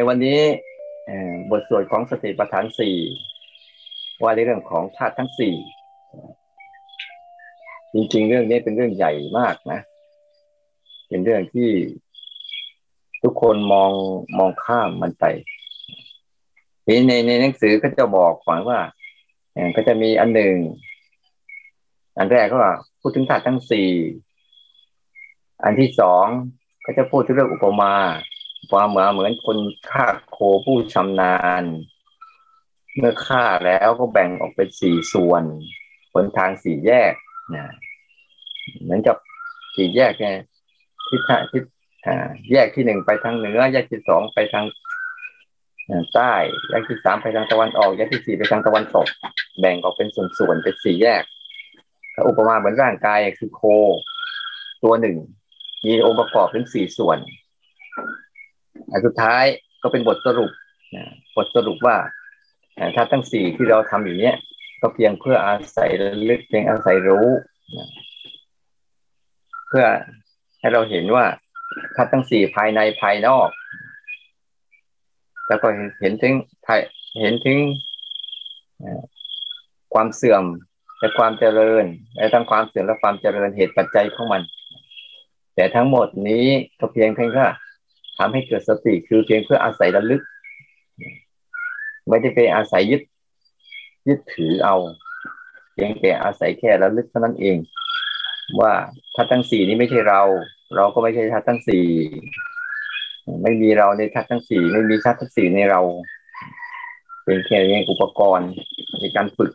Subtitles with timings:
[0.00, 0.40] ในวันนี้
[1.50, 2.96] บทสวดของสติปัฏฐานสี่
[4.22, 5.56] ว่าในเรื่องของธาตุทั้งสี่
[7.94, 9.80] จริงๆเรื่องนี้เป็นเรื่องใหญ่มากนะ
[11.08, 11.70] เป็นเรื่องที่
[13.22, 13.92] ทุกคนมอง
[14.38, 15.24] มองข้ามมันไป
[16.86, 18.80] ทีในในหนังสือก็จะบอกฝังว่า
[19.76, 20.56] ก็จะมีอันหนึ่ง
[22.18, 23.90] อันแรกก็ว่าพูดถึงธาตุทั้งสี่
[25.64, 26.24] อันที่สอง
[26.84, 27.94] ก็จะพูดถึงเรื่องอุปมา
[28.70, 29.58] ความเหมือนเหมือนคน
[29.90, 31.64] ฆ่าโคผู้ชำนาญ
[32.96, 35.44] เมื่อฆ่าแล้วก็แบ่งออกเป็นสี่ส่วน
[36.12, 37.14] ผลทางสี่แยก
[37.54, 37.64] นะ
[38.82, 39.16] เหมือนกับ
[39.76, 40.28] สี่แยกไง
[41.08, 41.20] ทิศ
[41.52, 41.64] ทิศ
[42.52, 44.64] แยกที่หนึ่งไปทางเหนือ แยกที่สองไปทาง
[46.14, 46.34] ใต้
[46.68, 49.06] แยกที่สามไปทางตะวันออกแยกที่สี่ไปทางตะวันตก
[49.60, 51.22] แบ่งออกเป็นส่วนๆเป็นสี่แยก
[52.28, 53.62] อุปมาเหมือนร่างกายคือโค
[54.84, 55.16] ตัวหนึ่ง
[55.86, 57.18] มีองค์ประกอบถึงสี่ส่วน
[59.06, 59.44] สุดท้าย
[59.82, 60.50] ก็เป็นบทสรุป
[61.36, 61.96] บทสรุปว่า
[62.94, 64.36] ถ้าทั้งสี่ที่เราทำอยู่เนี้ย
[64.80, 65.90] ก็เพียงเพื่ออาศัย
[66.28, 67.26] ลึกเพียงอาศัยรู้
[69.68, 69.84] เพื่อ
[70.60, 71.24] ให้เราเห็นว่า
[71.94, 73.48] ถ้าทั้งสี่ภายในภายนอก
[75.48, 75.68] แล้วก็
[76.00, 76.34] เห็นถึง
[77.20, 77.58] เห็นถึง
[79.94, 80.44] ความเสื่อม
[80.98, 81.84] และความเจริญ
[82.16, 84.42] และทั้งความเสื่อมและความเจริญเหตุปัจจัยของมัน
[85.54, 86.46] แต่ทั้งหมดนี้
[86.80, 87.46] ก็เพียงเพียงแค่
[88.20, 90.22] ทำให้เกิดสติคือเพียงเพื่ออาศัยระลึก
[92.08, 93.02] ไม่ได้ไปอาศัยยึด
[94.08, 94.76] ยึดถือเอา
[95.72, 97.56] เพียงแต่อาศัยแค่ระลึกเท่านั้นเอง
[98.60, 98.72] ว่า
[99.14, 100.22] ทัศทั้งสี่นี้ไม่ใช่เรา
[100.76, 101.84] เราก็ไม่ใช่ทัศทั้งสี่
[103.42, 105.80] ไม่มีเราในทัศทั้งสี่ไม่มีทัศทั้งสี่ในเรา
[107.24, 108.50] เป็นแค่เงอุปกรณ์
[109.00, 109.52] ในการฝึก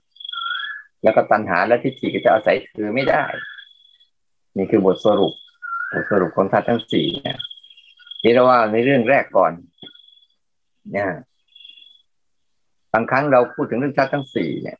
[1.03, 3.23] แล้วก็ตัณหาและทิฏฐิก็จะอาศัยถือไม่ได้
[4.57, 5.33] นี่คือบทสรุป
[5.93, 7.39] บทสรุปของทัศทั้งสี่นะ
[8.25, 9.51] นี่เราว่าในเรื่องแรกก่อน
[10.91, 11.09] เนี่ย
[12.93, 14.77] บางครั้งเราพูดถึงเรื่องชาติทั้งสี่เนี่ย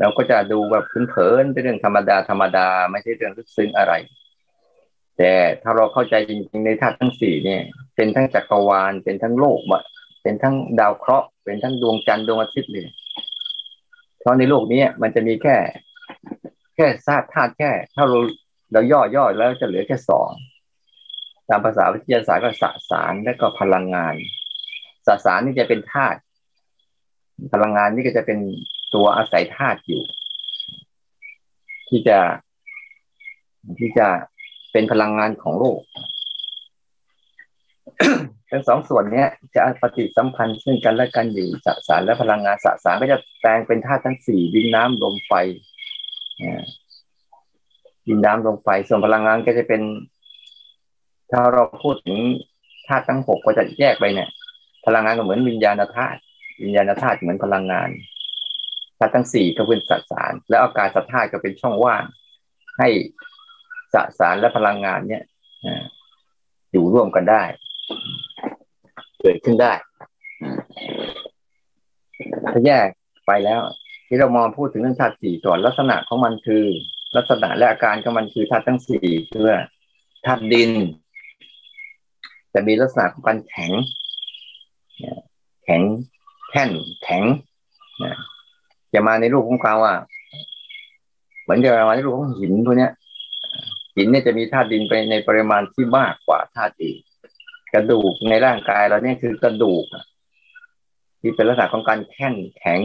[0.00, 3.92] เราก็จะดูแบบเผินๆเป็นเรื่องธรรมดาธรรมดาไม่ใช่เรื่องลึกซึ้งอะไร
[5.18, 5.32] แต่
[5.62, 7.62] ถ้าเราเข้าใจจริงๆในธาตุทั้งสี่เนี่ย
[7.96, 9.60] เป็นทั้งจักรวาลเป็นทั้งโลก
[10.22, 12.88] เป็นทั้งดาวเคราะห์เป็นทั้งดวงจันทร์ดวงอาทิตย์เลย
[14.20, 15.56] เพราะในโลกนี้มันจะมีแค่
[16.76, 18.18] แค่ธาตุธาตุแค่ ถ้าเรา
[18.72, 18.80] เรา
[19.14, 24.14] ย่อๆแล้วจะเหลือแค่สองามภาษาวิทยาศาสตร์ก็สสารและก็พลังงาน
[25.06, 26.18] สสารนี่จะเป็นธาตุ
[27.52, 28.38] พลังงานนี่ก็จะเป็น
[28.94, 30.02] ตัวอาศัยธาตุอยู่
[31.88, 32.18] ที่จะ
[33.78, 34.08] ที่จะ
[34.72, 35.80] เป็นพลังงานของโลก
[38.50, 39.24] ทั้งสองส่วนนี้
[39.56, 45.32] จะปฏิสัมพันธ์ซึ่งกันและกันอยู่สสารและพลังงานสสารก็จะแปลงเป็นธาตุทั้งสี่ดินน้ำลมไฟ
[48.06, 49.82] ดินน้ำลมไฟส่วนพลังงานก็จะเป็น
[51.32, 52.18] ถ้าเราพูดถึง
[52.86, 54.28] ธาตุทั้งหกก็จะแยกไปเนี่ย
[54.86, 56.18] พลังงานก็เหมือนวิญญาณธาตุ
[56.62, 57.88] วิญญาณธาตุเหมือนพลังงาน
[58.98, 62.02] ธาตุทั้งสี่ก็เป็นสสาร และอากาศธาตุก็เป็นช่องว่าง
[62.78, 62.88] ให้
[63.94, 65.22] สสารและพลังงานเนี่ย
[66.72, 67.42] อยู่ร่วมกันได้
[69.20, 69.72] เกิดขึ้นได้
[72.52, 72.88] ถ้าแยก
[73.26, 73.60] ไปแล้ว
[74.08, 76.64] ที่เรามองพูดถึงเรื่องธาตุสี่ก่อนลักษณะของมันคือ
[77.16, 79.46] ลักษณะและอาการของมันคือธาตุทั้งสี่คือ
[80.26, 80.70] ธาตุดิน
[82.54, 83.72] จะมีลักษณะของการแข็ง
[85.64, 85.82] แข็ง
[86.50, 86.70] แข็ง
[87.02, 87.22] แข็ง
[88.94, 89.98] จะมาในรูปของเขาอะ
[91.42, 92.92] เหมือนจะมาในรูปของหินพวกนี้ย
[93.96, 96.98] หินเนี่ยจะมีธาตุดินไปในปริมาณที่มากกว่าธาตุอื่น
[97.72, 99.84] กระดูกในร่างกายเราเนี่ยคือกระดูก
[101.20, 102.80] ที่เป็นลักษณะของการแข็งแข็ง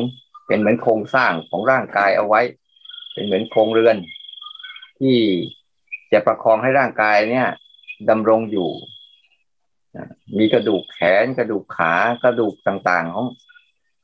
[0.48, 2.42] เป็นเหมือนโครงสร้างของร่างกายเอาไว้
[3.14, 3.98] เป็นเหมือนโครงเรือน
[5.00, 5.18] ที่
[6.12, 7.48] จะประคองให้ร่างกายเนี่ย
[8.10, 8.70] ดำรงอยู่
[10.38, 11.94] มีกระดูกแขนกระดูกขา
[12.24, 13.28] กระดูกต่างๆของ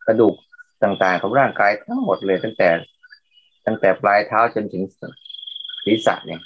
[0.07, 0.35] กระดูก
[0.83, 2.69] ต่างๆ ของร่างกายทั้งหมดเลย ตั้งแต่
[3.65, 4.83] ตั้งแต่ปลายเท้าจนถึง
[5.85, 6.41] ศีรษะเนี่ย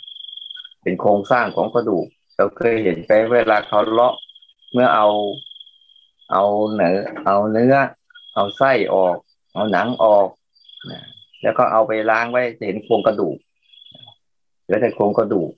[0.82, 2.06] เป็นโครงสร้างของกระดูก
[2.36, 4.14] เราเคยเห็นไปเวลาเขาเลาะ
[4.74, 5.08] เมื่อเอา
[6.32, 6.44] เอา
[6.74, 7.76] เนื้อเอาเนื้อ
[8.36, 9.18] เอาไส้ออก
[9.54, 10.28] เอาหนังออก
[11.44, 13.38] แล้วก็เอาไปล้างไว้จะเห็นโครงกระดูก
[14.64, 15.52] เหลือแต่โครงกระดูก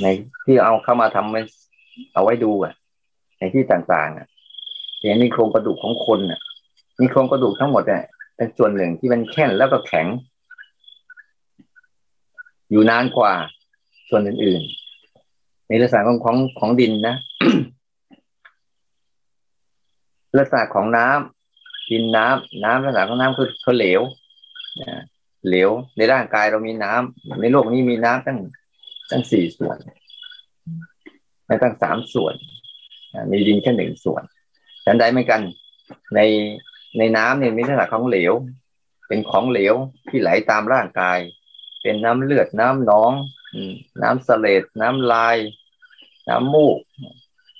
[0.00, 0.06] ใน
[0.44, 2.72] ที่เอาเข้ามาทำเอาไว้ดูอะ
[3.42, 4.26] ในที่ต่างๆอะ
[5.02, 6.40] อย่างนี้โครงกระดูกของคนอะ
[7.00, 8.02] มีโครงกระดูกทั้งหมดเนี่ย
[8.36, 10.06] เป็นส่วนหนึ่งที่มันแข็งแล้วก็แข็ง
[12.70, 13.32] อยู่นานกว่า
[14.08, 17.16] ส่วนอื่นๆ ในลักษณะของของของดินนะ
[20.38, 24.00] ลักษณะของน้ำดินน้ำน้ำลักษณะของน้ำคือเขาเหลว
[25.48, 28.38] เหลวในร่างกายเรามีน้ำในโลกนี้มีน้ำตั้ง
[29.10, 29.76] ตั้งสี่ส่วน
[31.46, 32.34] ในตั้งสามส่วน
[33.30, 34.22] มีดินแค่หนึ่งส่วน
[34.84, 35.40] ฉันใดไม่กัน
[36.14, 36.20] ใน
[36.98, 38.32] ในน้ำเนี่ยมีลักษณะของเหลว
[39.08, 39.74] เป็นของเหลว
[40.08, 41.18] ที่ไหลตามร่างกาย
[41.82, 43.12] เป็นน้ำเลือดน้ำหนอง
[44.02, 45.36] น้ำเสลดน้ำลาย
[46.28, 46.78] น้ำมูก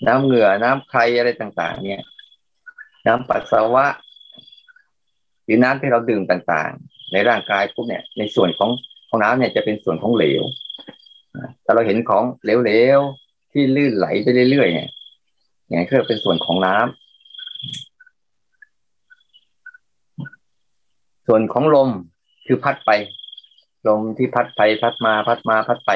[0.07, 2.03] น้ำเหงื่อน้ำใครอะไรต่าง ๆ เนี่ย
[3.07, 3.87] น้ำปัสสาวะ
[5.45, 8.71] หรือน้ำที่เราดื่มต่างๆ ในร่างกายพวกเนี่ย ในส่วนของ
[9.09, 10.43] ของน้ำเนี่ยจะเป็นส่วนของเหลว
[11.63, 14.89] แต่เราเห็นของเหลวๆที่ลื่นไหลไปเรื่อยๆเนี่ย
[15.73, 16.87] อย่างนี้ก็เป็นส่วนของน้ำ
[21.27, 21.91] ส่วนของลม
[22.47, 22.91] คือพัดไป
[23.89, 25.91] ลมที่พัดไปพัดมาพัดมาพัดไป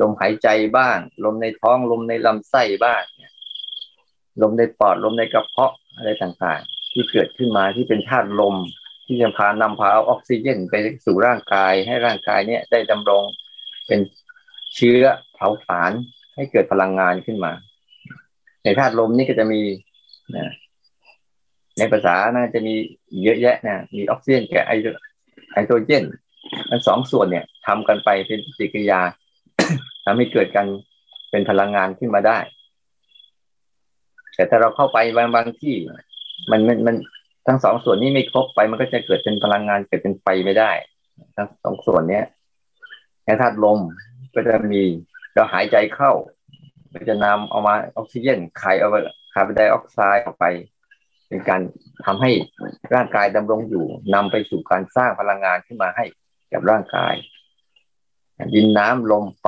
[0.00, 3.02] ลมหายใจบ้าง ลมในท้องลมในลำไส้บ้าง
[4.42, 8.56] ลมในปอดลมในกระเพาะอะไรต่างๆ ที่เกิดขึ้นมาที่เป็นธาตุลม
[9.06, 10.74] ที่จะพานำพาออกซิเจนไป
[11.04, 13.24] สู่ร่างกายให้ร่างกายเนี้ยได้ดำรง
[13.86, 14.00] เป็น
[14.74, 15.02] เชื้อ
[15.34, 15.92] เผาผลาญ
[16.34, 17.52] ให้เกิดพลังงานขึ้นมา
[18.64, 19.60] ในธาตุลมนี่ก็จะมี
[20.36, 20.52] นะ
[21.78, 22.74] ในภาษาน่าจะมี
[23.24, 24.72] เยอะแยะนะมีออกซิเจนกับไอ
[25.52, 26.04] ไฮโดรเจน
[26.70, 29.00] มันสองส่วนเนี่ยทำกันไปเป็นปฏิกิริยา
[30.04, 30.66] ทำให้เกิดกัน
[31.30, 32.38] เป็นพลังงานขึ้นมาได้
[34.34, 35.74] แต่ถ้าเราเข้าไปบางบางที่
[36.50, 36.96] มันมันมัน
[37.46, 40.70] ทั้งสองส่วนนี้ไม่ครบไป มันก็จะเกิดเป็นพลังงานเกิดเป็นไฟไม่ได้
[41.36, 42.24] ทั้งสองส่วนเนี้ย
[43.24, 43.78] ในธาตุลม
[44.34, 44.82] ก็จะมี
[45.34, 46.12] เราหายใจเข้า
[46.92, 48.88] มันจะนำเอามาออกซิเจนคายเอา
[49.34, 50.44] คาร์บอนไดออกไซด์ออกไป
[51.28, 51.60] เป็นการ
[52.06, 52.30] ทำให้
[52.94, 53.84] ร่างกายดำรงอยู่
[54.14, 56.04] นำไปสู่การสร้างพลังงานขึ้นมาให้
[56.52, 57.14] กับร่างกาย
[58.54, 59.46] ดินน้ำลมไฟ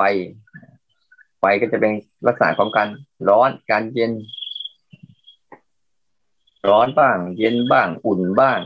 [1.39, 1.91] ไฟก็จะเป็น
[2.27, 2.87] ลักษณะของการ
[3.29, 4.11] ร้อนการเย็น
[6.69, 8.59] ร้อนบ้าง เย็นบ้าง อุ่นบ้าง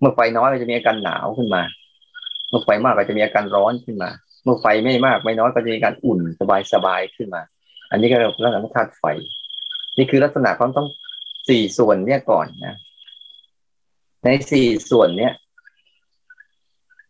[0.00, 1.62] เมื่อไฟน้อยก็จะมีอาการหนาวขึ้นมา
[2.48, 4.10] เมื่อไฟมากก็จะมีอาการร้อนขึ้นมา
[4.46, 7.42] เมื่อไฟไม่มากไม่น้อยก็จะมีการอุ่นสบายสบายขึ้นมา
[7.90, 9.04] อันนี้ก็เรียกลักษณะธาตุไฟ
[9.96, 10.88] นี่คือลักษณะของต้อง
[11.48, 12.76] สี่ส่วนเนี่ยก่อนนะ
[14.24, 15.32] ในสี่ส่วนเนี่ย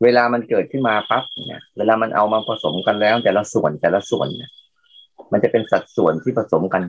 [0.02, 4.50] เวลามันเกิดขึ้นมาปั๊บเนี่ยเวลามันเอามาผสมกันแล้ว แต่ละส่วนแต่ละส่วนเนี่ย
[5.32, 6.82] มันจะเป็นสัดส่วนที่ผสมกัน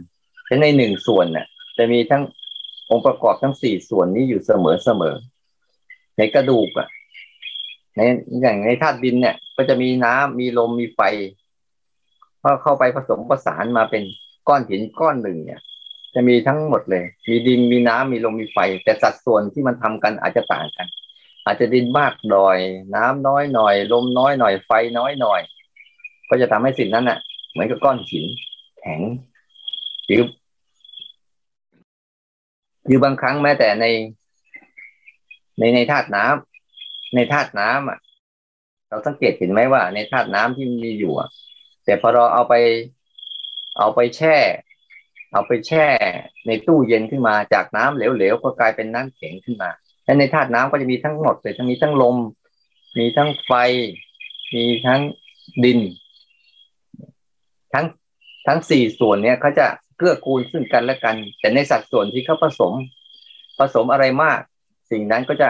[0.49, 1.45] ฉะในหนึ่งส่วนเนี่ย
[1.77, 2.23] จะมีทั้ง
[2.91, 5.15] องค์ประกอบทั้งสี่ส่วนนี้อยู่เสมอเสมอ
[6.17, 6.87] ในกระดูกอะ
[7.97, 8.01] ใน
[8.41, 11.01] อย่างในธาตุดินเนี่ย ก็จะมีน้ำมีลมมีไฟ
[12.41, 14.03] พอเข้าไปผสมประสานมาเป็น
[14.47, 15.61] ก้อนหินก้อนหนึ่งเนี่ย
[16.15, 20.87] จะมีทั้งหมดเลย มีดินมีน้ำมีลมมีไฟ แต่สัดส่วนที่มันทำกันอาจจะต่างกัน
[21.45, 22.57] อาจจะดินมากหน่อย
[22.95, 25.41] น้ำน้อยหน่อย ลมน้อยหน่อยไฟน้อยหน่อย
[26.29, 27.19] ก็จะทำให้สิ่งนั้นน่ะ
[27.51, 28.25] เหมือนกับก้อนหิน
[28.79, 29.01] แข็ง
[30.05, 30.21] หรือ
[32.85, 33.85] หรือบางครั้งแม้แต่ใน
[35.59, 36.56] ในในธาตุน้ำ
[37.15, 37.99] ในธาตุน้ำอะ
[38.89, 41.29] เราสังเกตเห็นไหมว่า ในธาตุน้ำที่มีอยู่อะ
[41.85, 42.53] แต่พอเราเอาไป
[43.77, 44.37] เอาไปแช่
[45.33, 45.85] เอาไปแช่
[46.47, 49.69] ในตู้เย็นขึ้นมาจากน้ำเหลวๆก็กลายเป็นน้ำแข็งขึ้นมา
[50.05, 52.17] และในธาตุน้ำก็จะมีทั้งหมดเลยทั้งมีทั้งลม
[52.97, 53.51] มีทั้งไฟ
[54.55, 55.01] มีทั้ง
[55.63, 55.79] ดิน
[57.73, 57.85] ทั้ง
[58.47, 59.67] ทั้งสี่ส่วนเนี้ยเขาจะ
[59.97, 62.73] เกื้อกูลซึ่งกันและกัน แต่ในสัดส่วนที่เขาผสม
[63.59, 64.39] ผสมอะไรมาก
[64.91, 65.49] สิ่งนั้นก็จะ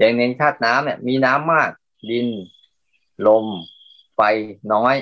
[0.00, 1.70] อย่างในธาตุน้ำเนี่ย มีน้ำมาก
[2.10, 2.26] ดิน
[3.26, 3.46] ลม
[4.14, 4.20] ไฟ
[4.72, 4.96] น้อย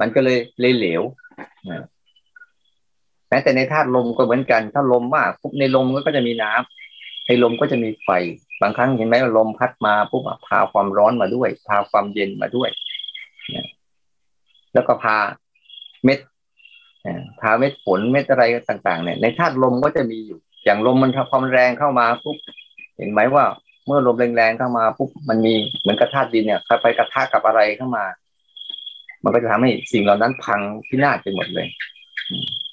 [0.00, 1.02] มันก็เลยเลยเหลว
[3.28, 8.08] แม้แต่ในธาตุลมก็เหมือนกัน ถ้าลมมากปุ๊บในลมก็จะมีน้ำในลมก็จะมีไฟ
[8.60, 12.70] บางครั้งเห็นไหมว่าลมพัดมาปุ๊บพาความร้อนมาด้วย พาความเย็นมาด้วย
[14.74, 15.16] แล้วก็พา
[16.04, 16.18] เม็ด
[17.40, 22.36] พาเม็ดฝนเม็ดอะไรต่าง ๆ เนี่ย ในธาตุลมก็จะมีอยู่ อย่างลมมันความแรงเข้ามาปุ๊บ
[22.96, 23.44] เห็นไหมว่า
[23.88, 28.04] เมื่อลมแรงๆเข้ามาปุ๊บมันมีเหมือนกระทาดินเนี่ยไปกระทากับอะไรเข้ามา
[29.24, 31.68] มันก็จะทำให้สิ่งเหล่านั้นพังพินาศไปหมดเลย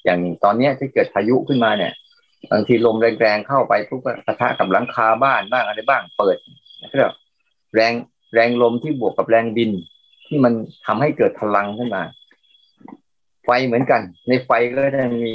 [0.04, 1.92] อย่างตอนเนี้ยที่เกิดพายุขึ้นมาเนี่ย
[2.50, 6.36] บางทีลมแรงๆเข้าไปปุ๊บกระทะกับหลังคาบ้านบ้างอะไรบ้างเปิด
[6.82, 7.12] นะครับ
[7.74, 7.92] แรง
[8.34, 9.70] แรงลมที่บวกกับแรงดิน
[10.26, 10.52] ที่มัน
[10.86, 12.02] ทำให้เกิดพลังขึ้นมา
[13.44, 15.32] ไฟเหมือนกัน ในไฟก็จะมี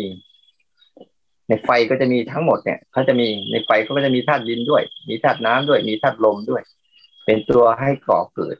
[1.48, 6.62] ในไฟก็จะมีทั้งหมดเนี่ยเขาจะมีในไฟเขาก็จะมีธาตุดินด้วย มีธาตุน้ำด้วย มีธาตุลมด้วย
[7.25, 8.57] เป็นตัวให้ก่อเกิด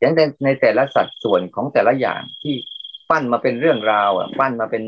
[0.00, 0.12] อย่าง
[0.44, 2.54] ในแต่ละสัดส่วนของแต่ละอย่างที่
[3.10, 4.82] ปั้นมาเป็นเรื่องราวอะ ปั้นมาเป็น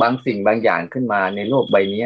[0.00, 2.04] บางสิ่งบางอย่างขึ้นมาในโลกใบนี้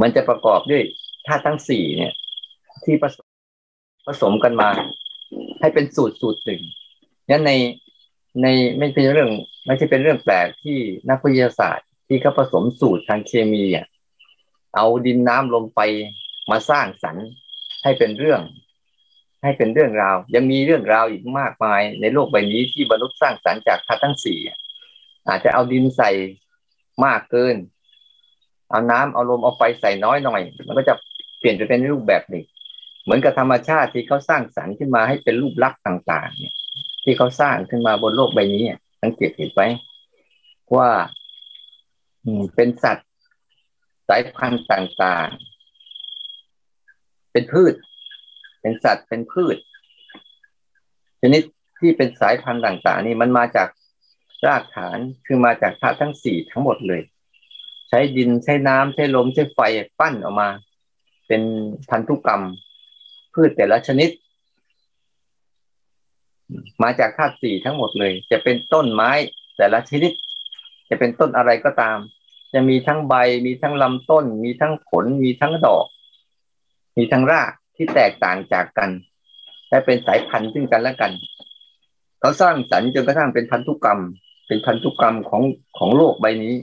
[0.00, 0.82] มันจะประกอบด้วย
[1.26, 2.12] ธาตุทั้งสี่เนี่ย
[2.84, 3.28] ที่ผสม
[4.06, 4.68] ผสมกันมา
[5.60, 6.60] ให้เป็นสูตรสูตรหนึ่ง
[7.30, 7.52] นั้นใน
[8.42, 8.46] ใน
[8.78, 9.30] ไม่เป็นเรื่อง
[9.66, 10.78] ไม่ใช่เป็นเรื่องแปลกที่
[11.10, 13.86] นักวิทยาศาสตร์ ที่เขาผสมสูตรทางเคมีอะ
[14.76, 15.78] เอาดินน้ำลมไฟ
[16.50, 17.26] มาสร้างสรรค์
[17.82, 18.40] ให้เป็นเรื่อง
[19.42, 24.38] ให้เป็นเรื่องราว ยังมีเรื่องราวอีกมากมายในโลกใบนี้ที่มนุษย์สร้างสรรค์จากธาตุทั้งสี่
[25.28, 26.10] อาจจะเอาดินใส่
[27.04, 27.56] มากเกิน
[28.70, 30.94] เอาน้ำเอาลมเอาไฟใส่น้อยหน่อย มันก็จะ
[31.38, 32.44] เปลี่ยนไปเป็นรูปแบบหนึ่ง
[33.04, 36.54] เหมือนกับธรรมชาติที่เขาสร้างสรรค์ขึ้นมาให้เป็นรูปลักษณ์ต่าง ๆ เนี่ย
[37.04, 38.62] ที่เขาสร้างขึ้นมาบนโลกใบนี้
[39.02, 39.62] สังเกตเห็นไหม
[40.76, 40.88] ว่า
[42.54, 43.08] เป็นสัตว์
[44.08, 47.74] สายพันธุ์ต่างๆ เป็นพืช
[48.60, 49.56] เป็นสัตว์เป็นพืช
[51.20, 51.42] ชนิด
[51.80, 53.68] ที่เป็นสายพันธุ์ต่างๆ นี่มันมาจาก
[54.46, 57.02] รากฐานคือมาจากธาตุทั้งสี่ทั้งหมดเลย
[57.88, 59.60] ใช้ดินใช้น้ำใช้ลมใช้ไฟ
[60.00, 60.48] ปั้นออกมา
[61.26, 61.42] เป็น
[61.90, 62.42] พันธุกรรม
[63.34, 64.10] พืชแต่ละชนิด
[66.82, 69.10] มาจากธาตุสี่ทั้งหมดเลย จะเป็นต้นไม้
[69.56, 70.12] แต่ละชนิด
[70.90, 71.98] จะเป็นต้นอะไรก็ตาม
[72.52, 73.14] จะมีทั้งใบ
[73.46, 75.86] มีทั้งลำต้น มีทั้งผล มีทั้งดอก
[76.96, 78.90] มีทั้งรากที่แตกต่างจากกัน
[79.68, 81.12] และเป็นสายพันธุ์ซึ่งกันและกัน
[82.20, 84.00] เขาสร้างสรรค์จนกระทั่งเป็นพันธุกรรม
[84.46, 85.42] เป็นพันธุกรรมของ
[85.78, 86.54] ของโลกใบนี้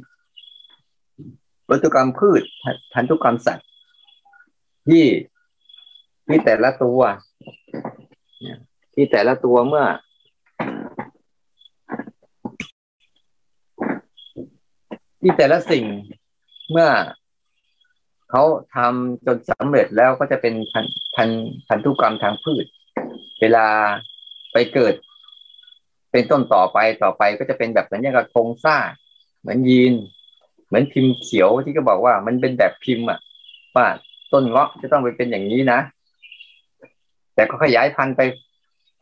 [1.69, 2.43] พันธุกรรมพืช
[2.93, 3.67] พันธุกรรมสัตว์
[4.87, 5.05] ที่
[6.27, 7.01] ที่แต่ละตัว
[8.93, 9.85] ที่แต่ละตัวเมื่อ
[15.23, 15.85] ที่แต่ละสิ่ง
[16.71, 16.89] เมื่อ
[18.29, 18.43] เขา
[18.75, 21.29] ทำจนสำเร็จแล้วก็จะเป็นพันพัน
[21.67, 22.65] พันธุกรรมทางพืช
[23.41, 23.67] เวลา
[24.53, 24.93] ไปเกิด
[26.11, 28.85] เป็นต้นต่อไปต่อไปก็จะเป็นแบบเหมือนอย่างกับโครงสร้าง
[29.39, 29.93] เหมือนยีน
[30.65, 33.19] เหมือนพิมพ์เขียวที่ก็บอกว่ามันเป็นแบบพิมพ์อะ
[33.75, 33.87] ว่า
[34.33, 35.79] ต้นเงาะจะต้องไปเป็นอย่างนี้นะ
[37.35, 38.21] แต่ก็ขยายพันธุ์ไป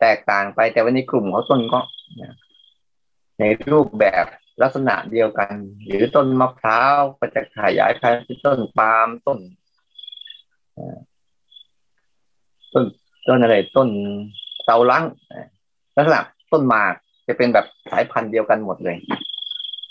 [0.00, 1.86] แตกต่างไปแต่วันนี้กลุ่มเของต้นเงาะ
[3.38, 4.24] ในรูปแบบ
[4.60, 5.54] ลักษณะเดียวกัน
[5.86, 9.38] หรือต้นมะพร้าวก็จะขยายพันธุ์เป็นต้นปาล์มต้น
[12.72, 12.84] ต้น
[13.28, 13.88] ต้นอะไรต้น
[14.64, 15.04] เตาลัง
[15.96, 16.20] ลักษณะ
[16.52, 16.94] ต้นหมาก
[17.28, 18.96] จะเป็นแบบสายพันธุ์เดียวกันหมดเลย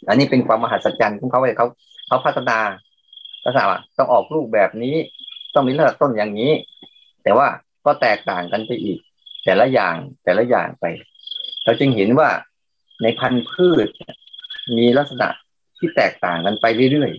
[0.08, 1.68] อันนี้เป็นความมหัศจรรย์ของเขาเลยเขา
[2.08, 2.60] เขาพัฒนา
[3.44, 3.66] ลักษณะ
[3.98, 4.96] ต้องออกรูปแบบนี้
[5.54, 6.52] ต้องมีลักษณะต้นอย่างนี้
[7.24, 7.48] แต่ว่า
[7.86, 9.00] ก็แตกต่างกันไปอีก
[9.44, 10.86] แต่ละอย่างแต่ละอย่างไป
[11.64, 12.30] เราจึงเห็นว่า
[13.02, 13.88] ในพันธุ์พืช
[14.78, 15.28] มีลักษณะ
[15.78, 17.12] ที่แตกต่างกันไปเรื่อย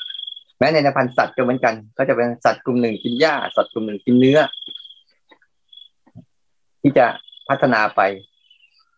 [0.00, 4.40] ๆแม้ในพันธุ์สัตว์ก็เหมือนกัน ก็จะเป็นสัตว์กลุ่มหนึ่งกินหญ้า สัตว์กลุ่มหนึ่งกินเนื้อ
[6.80, 7.06] ที่จะ
[7.48, 8.00] พัฒนาไป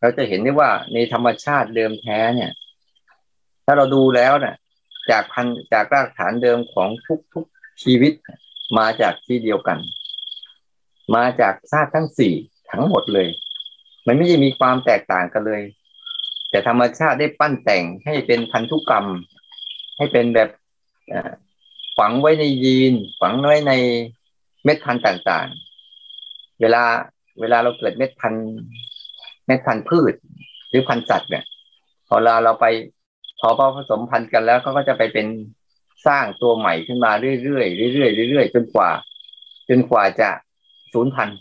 [0.00, 2.50] เราจะเห็นได้ว่าในธรรมชาติเดิมแท้เนี่ย
[3.64, 4.56] ถ้าเราดูแล้วเนะ่ย
[5.10, 7.44] จากพันจากรากฐานเดิมของทุกทุก
[7.82, 8.12] ชีวิต
[8.78, 9.78] มาจากที่เดียวกัน
[11.14, 12.34] มาจากธาตุทั้งสี่
[12.70, 13.28] ทั้งหมดเลย
[14.06, 15.62] มันไม่ได้มีความแตกต่างกันเลย
[16.54, 19.06] แต่ธรรมชาติได้ปั้นแต่งให้เป็นพันธุกรรม
[19.96, 20.48] ให้เป็นแบบ
[21.98, 23.72] ฝังไว้ในยีน ฝังไว้ใน
[24.64, 26.84] เม็ดพันธุ์ต่างๆ เวลา
[27.40, 28.48] เวลาเราเกิดเม็ดพันธุ์
[29.46, 30.14] เม็ดพันธุ์พืช
[30.68, 31.44] หรือพันธุ์สัตว์เนี่ย
[32.08, 32.66] พอเราเราไป
[33.40, 35.26] พอผสมพันธุ์กันแล้วเขาก็จะไปเป็น
[36.06, 38.90] สร้างตัวใหม่ขึ้นมาเรื่อยๆเรื่อยๆเรื่อยๆจนกว่า
[39.68, 40.28] จนกว่าจะ
[40.92, 41.38] สูญพันธุ์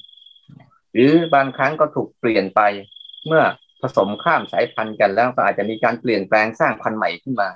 [0.93, 2.61] หรือบางครั้งก็ถูกเปลี่ยนไป
[3.27, 3.43] เมื่อ
[3.83, 7.49] ผสมข้ามสายพันธุ์กันแล้วก็อาจจะมีการเปลี่ยนแปลงสร้างพันธุ์ใหม่ขึ้นมา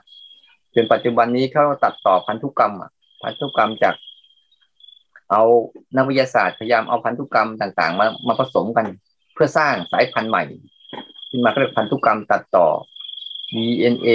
[0.75, 2.73] จนปัจจุบันนี้เขาตัดต่อพันธุกรรม
[3.23, 3.95] พันธุกรรมจาก
[5.31, 5.43] เอา
[5.95, 8.87] นักวิทยาศาสตร์พยายามเอาพันธุกรรมต่าง ๆ มามาผสมกัน
[9.33, 10.43] เพื่อสร้างสายพันธุ์ใหม่
[11.29, 12.67] ขึ้นมาเรียกพันธุกรรมตัดต่อ
[13.53, 14.09] DNA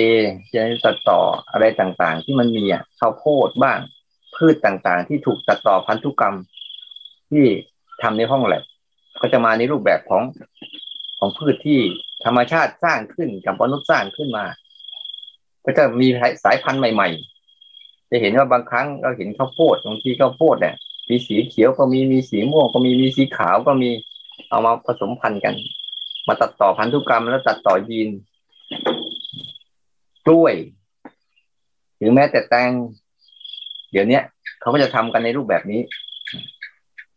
[0.53, 3.79] จะตัดต่ออะไรต่างๆ ที่มันมีอะข้าวโพดบ้าง
[4.37, 6.35] พืชต่างๆ ที่ถูกตัดต่อพันธุกรรม
[7.31, 7.45] ที่
[8.03, 8.63] ทำในห้องแลบ
[9.21, 10.23] ก็จะมาในรูปแบบของ
[11.25, 11.81] ของพืชที่
[12.25, 14.45] ธรรมชาติสร้างขึ้นกับมนุษย์สร้างขึ้นมา
[15.65, 16.09] ก็จะมี
[16.45, 17.09] สายพันธุ์ใหม่
[17.61, 20.75] ๆ จะเห็นว่าบางครั้งเราเห็นข้าวโพดบางทีข้าวโพดเนี่ย
[21.09, 23.91] มีสีเขียวก็มีมีสีม่วงก็มีมีสีขาวก็มี
[24.51, 25.55] เอามาผสมพันธุ์กัน
[26.29, 28.09] มาตัดต่อพันธุกรรมแล้วตัดต่อยีน
[30.27, 30.55] กล้วย
[31.99, 32.71] หรือแม้แต่แตง
[33.93, 34.21] เดี๋ยวนี้
[34.61, 35.81] เขาก็จะทำกันในรูปแบบนี้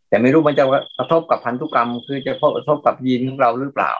[0.08, 0.64] แต่ไม่รู้มันจะ
[0.98, 3.92] กระทบกับพันธุกรรม คือจะกระทบกับยีนของเราหรือเปล่า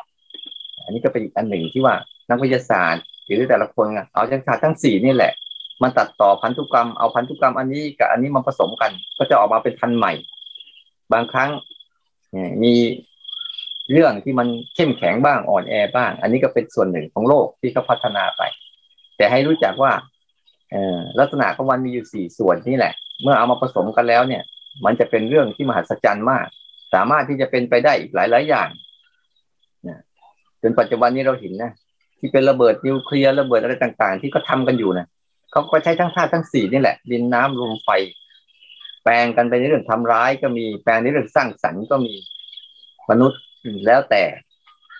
[0.84, 1.94] อันนี้ก็เป็นอีกอันหนึ่งที่ว่า
[2.30, 5.32] นักวิทยาศาสตร์ หรือแต่ละคนเอาจังชาทั้งสี่นี่แหละ
[5.82, 10.12] มันตัดต่อพันธุกรรมเอาพันธุกรรมอันนี้กับอันนี้มาผสมกัน ก็จะออกมาเป็นพันธุ์ใหม่
[11.12, 11.50] บางครั้ง
[12.62, 12.74] มี
[13.92, 18.42] เรื่องที่มันเข้มแข็งบ้างอ่อนแอบ้าง อันนี้ก็เป็นส่วนหนึ่งของโลกที่เขาพัฒนาไป
[19.16, 19.92] แต่ให้รู้จักว่า
[21.18, 24.42] ลักษณะของมันมีอยู่สี่ส่วนนี่แหละ เมื่อเอามาผสมกันแล้วเนี่ย
[24.84, 26.46] มันจะเป็นเรื่องที่มหัศจรรย์มาก
[26.94, 28.68] สามารถที่จะเป็นไปได้อีกหลายหลายอย่าง
[29.88, 29.98] นะ
[30.62, 31.72] จนปัจจุบันนี้เราเห็นนะ
[32.18, 35.06] ที่เป็นระเบิดนิวเคลียร์ระเบิดอะไรต่าง ๆ ที่เขาทากันอยู่นะ
[35.52, 37.90] เขาก็ใช้ทั้งธาตุทั้งสี่นี่แหละดินน้ำลมไฟ
[39.04, 42.14] แปลงกันไปในเรื่องทำร้ายก็มีแปลงในเรื่องสร้างสรรค์ก็มี
[43.10, 43.40] มนุษย์
[43.86, 44.22] แล้วแต่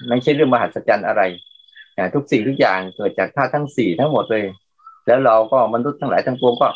[0.09, 1.23] ไม่ใช่เรื่องมหัศจรรย์อะไร
[2.15, 4.45] ทุกสิ่งทุกอย่างเกิดจากธาตุทั้งสี่ทั้งหมดเลย
[5.07, 6.69] แล้วเราก็มนุษย์ทั้งหลายทั้งปวงก็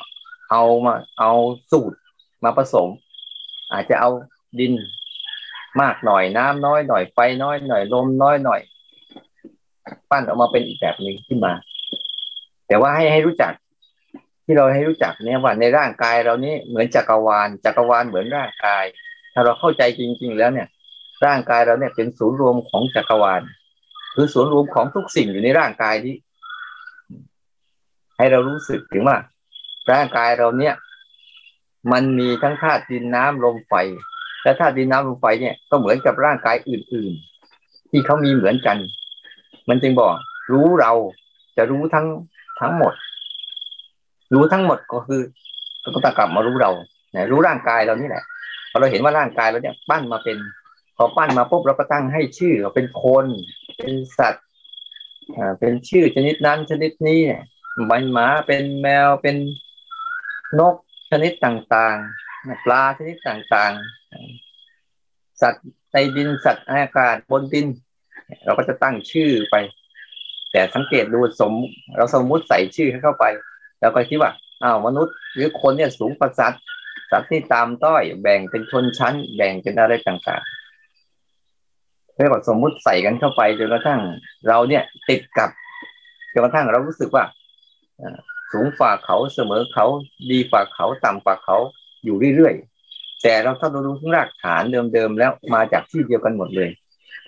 [0.51, 1.33] เอามาเอา
[1.73, 1.97] สูตร
[2.45, 2.89] มาผสม
[3.73, 4.11] อาจจะเอา
[4.59, 4.73] ดิน
[5.81, 8.61] มากหน่อยน้ำน้อยหน่อยไฟน้อยหน่อยลมน้อยหน่อย
[10.11, 11.53] ปั้นออกมาเป็นอีกแบบหนึ่งขึ้นมา
[12.67, 13.53] แต่ว่าให้ให้รู้จัก
[14.45, 18.85] ที่เราให้รู้จักเนี่ยว่าในร่างกายเรานี้เหมือนจักรวาลจักรวาลเหมือนร่างกาย
[19.33, 20.69] ถ้าเราเข้าใจจริง ๆ แล้วเนี่ย
[21.27, 23.43] ร่างกายเราเนี่ยเป็นศูนย์รวมของจักรวาล
[24.15, 26.15] คือศูนย์รวมของทุกสิ่งอยู่ในร่างกายที่
[28.17, 29.17] ให้เรารู้สึกถึงว่า
[29.93, 30.75] ร่างกายเราเนี่ย
[31.93, 33.75] มันมีทั้งธาตุดินน้ำลมไฟ
[34.43, 37.13] และธาตุดินน้ำลมไฟเนี่ยก็เหมือนกับร่างกายอื่น
[37.53, 38.77] ๆ ที่เขามีเหมือนกัน
[39.69, 40.15] มันจึงบอก
[40.53, 40.93] รู้เรา
[41.57, 42.07] จะรู้ทั้ง
[42.61, 42.93] ทั้งหมด
[44.35, 45.21] รู้ทั้งหมดก็คือ
[45.83, 46.71] ก็ต้องกลับมารู้เรา
[47.15, 48.25] นี่ยรู้ร่างกายเรานี่แหละ
[48.71, 50.39] พอเราเห็นว่าร่างกายเราเนี่ยปั้นมาเป็น
[50.97, 53.27] พอปั้นมาปุ๊บเราก็ตั้งให้ชื่อเป็นคน
[53.79, 54.47] เป็นสัตว์
[55.37, 57.43] อ่าเป็นชื่อชนิดนั้นชนิดนี้เนี่ย
[57.87, 59.37] ใบหมาเป็นแมวเป็น
[60.59, 60.75] นก
[61.11, 67.67] ชนิดต่างๆ ปลาชนิดต่างๆ สัตว์ในดินสัตว์อากาศบนดิน
[68.45, 69.57] เราก็จะตั้งชื่อไป
[70.53, 71.53] แต่สังเกตดูสม
[71.97, 73.25] เราสมมุติใส่ชื่อเข้าไป
[73.81, 74.31] แล้วก็คิดว่า
[74.63, 76.63] อ้าวมนุษย์ หรือคนเนี่ยสูงประสัตว์
[77.11, 84.01] สัตว์ที่ตามต้อยแบ่งเป็นชนชั้น แบ่งเป็นอะไรต่างๆเรียกว่าสมมุติใส่กันเข้าไปจนกระทั่ง
[84.49, 85.51] เราเนี่ยติดกับ
[86.33, 87.25] จนกระทั่งเรารู้สึกว่า
[88.53, 89.87] สูงฝ่าเขาเสมอเขา
[90.31, 91.57] ดีฝ่าเขาต่ำฝ่าเขา
[92.05, 94.63] อยู่เรื่อยๆแต่เราถ้าเราดูทั้งรากฐาน
[94.95, 96.71] เดิมๆแล้วมาจากที่เดียวกันหมดเลย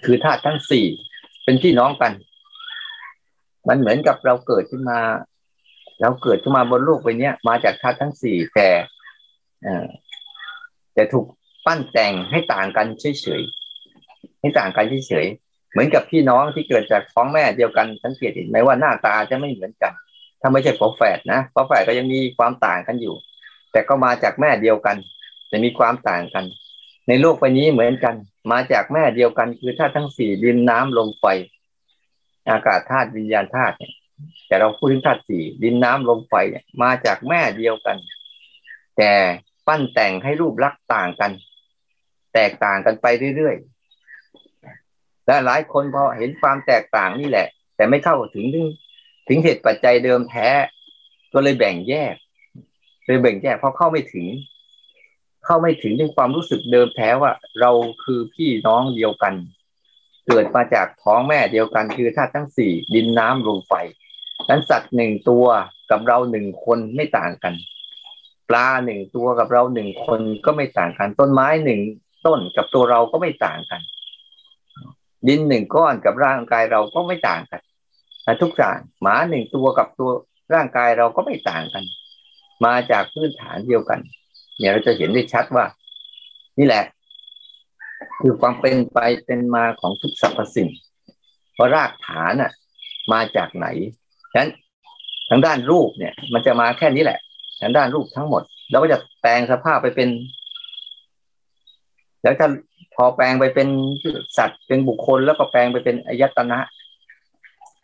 [0.04, 0.86] คือธาตุทั้งสี่
[1.44, 2.12] เป็นพี่น้องกัน
[3.68, 4.98] มันเหมือนกับเราเกิดขึ้นมา
[6.00, 8.68] เราเกิดขึ้นมาบนโลกใบนี้มาจากธาตุทั้งสี่แต่
[10.94, 11.26] แต่ถูก
[11.66, 19.92] ปั้นแต่งให้ต่างกันเฉยๆให้ต่างกันเฉยๆเหมือนกับพี่น้องที่เกิดจากท้องแม่เดียวกันสังเกตเห็นไหมว่าหน้าตาจะไม่เหมือนกัน
[20.42, 23.14] ถ้าไม่ใช่ฝาแฝดนะฝาแฝดก็ยังมีความต่างกันอยู่
[23.72, 24.96] แต่ก็มาจากแม่เดียวกัน
[25.48, 26.44] แต่มีความต่างกัน
[27.08, 28.14] ในโลกใบนี้เหมือนกัน
[28.52, 31.24] มาจากแม่เดียวกัน คือธาตุทั้งสี่ดินน้ำลมไฟ
[32.50, 33.92] อากาศธาตุวิญญาณธาตุเนี่ย
[34.46, 37.96] แต่เราพูดถึงธาตุสี่ดินน้ำลมไฟเนี่ยมาจากแม่เดียวกัน
[38.96, 39.12] แต่
[39.66, 41.32] ปั้นแต่งให้รูปลักษณ์ต่างกัน
[42.34, 48.66] แตกต่างกันไปเรื่อยๆและหลายคนพอเห็นความแตกต่างนี่แหละ แต่ไม่เข้าถึงถึง
[49.34, 50.48] ถึงเหตุปัจจัยเดิมแท้
[51.32, 52.14] ก็เลยแบ่งแยก
[53.04, 54.26] เลยแบ่งแยกเพราะเข้าไม่ถึง
[55.44, 57.70] เข้าไม่ถึงในความรู้สึกเดิมแท้ว่า เรา
[58.02, 59.34] คือพี่น้องเดียวกัน
[60.26, 63.72] เกิดมาจากท้องแม่เดียวกันคือธาตุทั้งสี่ดินน้ำลมไฟ
[64.48, 65.46] นั้นสัตว์หนึ่งตัว
[65.90, 67.54] กับเราหนึ่งคนไม่ต่างกัน
[68.48, 71.80] ปลาหนึ่งตัวกับเราหนึ่งคนก็ไม่ต่างกัน ต้นไม้หนึ่ง
[72.26, 73.80] ต้นกับตัวเราก็ไม่ต่างกัน
[75.28, 77.62] ดินหนึ่งก้อนกับร่างกายเราก็ไม่ต่างกัน
[78.42, 80.10] ทุกอย่างหมาหนึ่งตัวกับตัว
[80.54, 81.84] ร่างกายเราก็ไม่ต่างกัน
[82.64, 84.00] มาจากพื้นฐานเดียวกัน
[84.58, 85.64] เนี่ยเราจะเห็นได้ชัดว่า
[86.58, 86.84] นี่แหละ
[88.20, 90.68] คือความเป็นไปเป็นมาของทุกสรรพสิ่ง
[91.54, 92.52] เพราะรากฐานอะ
[93.12, 93.66] มาจากไหน
[94.32, 94.50] ฉะนั้น
[95.30, 97.18] ทางด้านรูปเนี่ย มันจะมาแค่นี้แหละ
[97.60, 100.08] ทางด้านรูปทั้งหมดเราก็จะแปลงสภาพไปเป็น
[102.22, 102.48] แล้วถ้า
[102.94, 103.68] พอแปลงไปเป็น
[104.38, 106.58] สัตว์เป็นบุคคลแล้วก็แปลงไปเป็นอายตนะ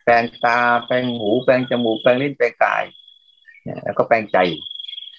[0.03, 2.83] แปลงตาแปลงหูแปลงจมูกแปลงลิ้นแปลงกาย
[3.83, 4.37] แล้วก็แปลงใจ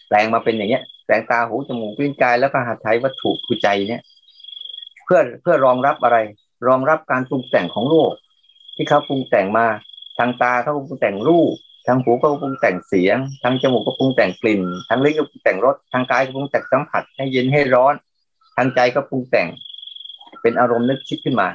[0.09, 4.03] แปลงมาเป็นอย่างเงี้ยแปลงตาหูจมูกลิ้นกายแล้วก็หัตถ์วัตถุคือใจเนี่ย
[5.05, 6.19] เพื่อเพื่อรองรับอะไร
[6.69, 8.13] รองรับการปรุงแต่งของโลก
[8.77, 9.67] ที่เขาปรุงแต่งมา
[10.19, 11.53] ทางตาเขาปรุงแต่งรูป
[11.87, 17.95] ทางหูก็ปรุงแต่งเสียง ทางจมูกก็ปรุงแต่งกลิ่น ทางลิ้นก็ปรุงแต่งรส ทางกายก็ปรุงแต่งสัมผัสให้เย็นให้ร้อน
[18.57, 19.49] ทางใจก็ปรุงแต่ง
[20.43, 21.49] เป็นอารมณ์นึกคิดขึ้นมา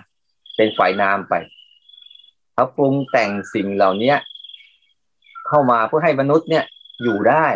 [0.56, 1.34] เป็นฝ่ายนามไป
[2.56, 4.14] เขาปรุงแต่งสิ่งเหล่านี้
[5.48, 6.66] เข้ามาเพื่อให้มนุษย์เนี่ย
[7.04, 7.48] อยู่ได้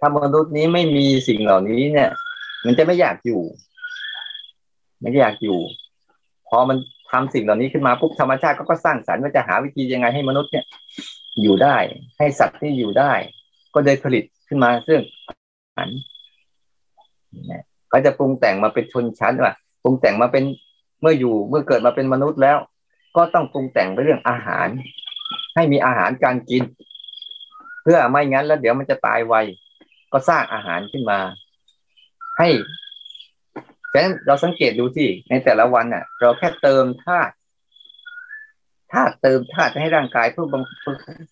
[0.00, 2.10] ถ้ามนุษย์นี้ไม่มีสิ่งเหล่านี้เนี่ย
[2.64, 3.42] มันจะไม่อยากอยู่
[5.00, 5.58] ไม่อยากอยู่
[6.48, 6.76] พอมัน
[7.10, 10.64] ทำสิ่งเหล่านี้ขึ้นมาปุ๊บธรรมชาติก็ก็สร้างสรรค์ว่าจะหาวิธียังไงให้มนุษย์เนี่ย
[11.42, 11.76] อยู่ได้
[12.18, 13.12] ให้สัตว์ที่อยู่ได้
[13.74, 15.00] ก็ได้ผลิตขึ้นมาซึ่ง
[15.76, 15.90] อัน
[17.88, 20.44] เขาจะปรุงแต่งมาเป็นชนชั้นว่าปรุงแต่งมาเป็น
[21.00, 22.58] เมื่ออยู่เมื่อเกิดมาเป็นมนุษย์แล้ว
[23.16, 24.68] ก็ต้องปรุงแต่งไปเรื่องอาหาร
[25.54, 26.62] ให้มีอาหารการกิน
[27.82, 29.34] เพื่อไม่งั้นแล้วเดี๋ยวมันจะตายไว
[30.12, 31.20] ก็สร้างอาหารขึ้นมา
[32.38, 32.48] ให้
[33.92, 37.32] ฉะนั้นเราสังเกตดูที่ในแต่ละวันน่ะ เราแค่เติมธาตุ
[38.92, 40.62] ธาตุเติมธาตุให้ร่างกายเพื่อบัง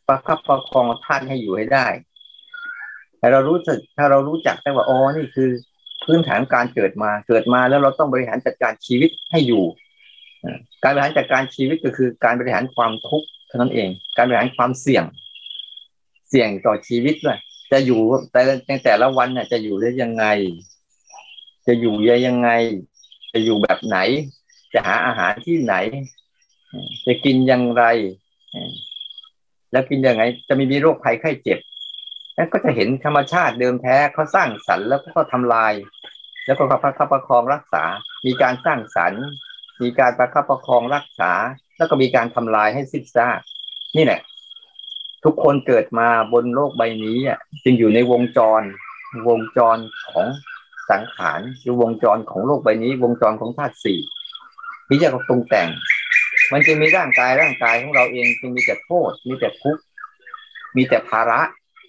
[0.08, 1.86] ประคับประคองธาตุให้อยู่ให้ได้
[3.18, 5.50] แต่เรารู้สึกถ้าเรารู้จักได้ว่าอ๋อนี่คือ
[6.04, 9.64] พื้นฐานการเกิดมาเกิดมาแล้วเราต้องบริหารจัดการชีวิตให้อยู่
[10.84, 15.04] การบริหารจัดการชีวิตก็คือการบริหารความทุกข์เท่านั้นเอง การบริหารความเสี่ยง
[16.28, 17.38] เสี่ยงต่อชีวิตด้วย
[17.72, 18.00] จะอยู่
[18.32, 20.24] แต่ในแต่ละวันน่ะ จะอยู่ได้ยังไง
[21.66, 21.94] จะอยู่
[22.26, 22.50] ยังไง
[23.32, 23.98] จะอยู่แบบไหน
[24.74, 25.74] จะหาอาหารที่ไหน
[27.06, 27.84] จะกินอย่างไร
[29.72, 31.58] แล้วกินยังไง จะมีมีโรคภัยไข้เจ็บ
[32.34, 35.72] แล้วก็จะเห็นธรรมชาติเดิมแท้เขาสร้างสรรค์แล้วก็ทำลาย
[36.46, 37.84] แล้วก็ประคับประคองรักษา
[38.26, 39.26] มีการสร้างสรรค์
[39.82, 41.32] มีการประคับประคองรักษา
[41.76, 43.40] แล้วก็มีการทำลายให้สิ้นซาก
[43.96, 44.20] นี่แหละ
[45.24, 48.62] ทุกคนเกิดมาบนโลกใบนี้อะจึงอยู่ในวงจร
[49.28, 49.78] วงจร
[50.10, 50.26] ของ
[50.90, 54.00] สังขารคือวงจรของโลกใบนี้ วงจรของธาตุสี่
[54.88, 55.68] ที่จะปรุงแต่ง
[56.52, 59.82] มันจะมีร่างกายร่างกายของเราเองจึงมีแต่โทษ มีแต่ทุกข์
[60.76, 61.40] มีแต่ภาระ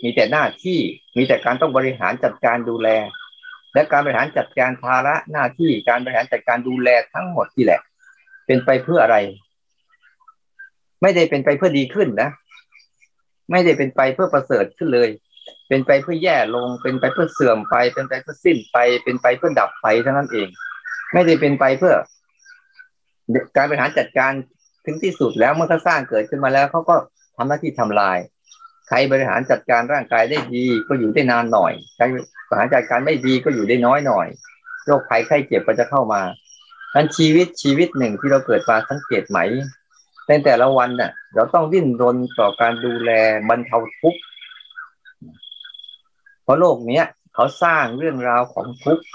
[0.03, 0.79] มีแต่หน้าที่
[1.17, 2.89] มีแต่การต้องบริหารจัดการดูแล
[3.73, 7.81] และการบริหารจัดการภาระหน้าที่การบริหารจัดการดูแลทั้งหมดที่แหละ
[8.45, 9.17] เป็นไปเพื่ออะไร
[11.01, 12.29] ไม่ได้เป็นไปเพื่อดีขึ้นนะ
[13.51, 15.09] ไม่ได้เป็นไปเพื่อประเสริฐขึ้นเลย
[15.67, 20.47] เป็นไปเพื่อแย่ลง เป็นไปเพื่อเสื่อมไป เป็นไปเพื่อสิ้นไป เป็นไปเพื่อดับไปเท่านั้นเอง
[21.13, 21.95] ไม่ได้เป็นไปเพื่อ
[23.55, 24.31] การบริหารจัดการ
[24.85, 26.95] ถึงที่สุดแล้วเมื่อเขาสร้างเกิดขึ้นมาแล้วเขาก็
[27.35, 28.17] ทำหน้าที่ทำลาย
[28.93, 34.27] รบริหารจัดการร่างกายได้ดีก็อยู่ได้นานหน่อย ใครบริหารจัดการไม่ดีก็อยู่ได้น้อยหน่อย
[34.85, 36.21] โรคภัยไข้เจ็บก็จะเข้ามา
[36.95, 39.39] นั้นชีวิตชีวิตหนึ่งที่เราเกิดมาสังเกตไหม
[40.27, 43.11] ในแต่ละวันน่ะ เราต้องดิ้นรนต่อการดูแล
[43.49, 44.21] บรรเทาทุกข์
[46.43, 49.05] เพราะโลกเนี้ยเขาสร้างเรื่องราวของทุกข์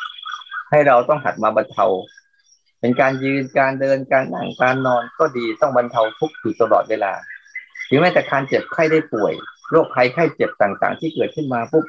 [0.71, 1.87] ให้เราต้องหัดมาบรรเทา
[2.81, 7.12] เป็นการยืนการเดินการนั่งการนอนก็ดีต้องบรรเทาทุกข์อยู่ตลอดเวลา
[7.88, 9.33] ถึงแม้แต่การเจ็บไข้ได้ป่วย
[9.70, 11.85] โรคภัยไข้เจ็บต่างๆ ที่เกิดขึ้นมาปุ๊บ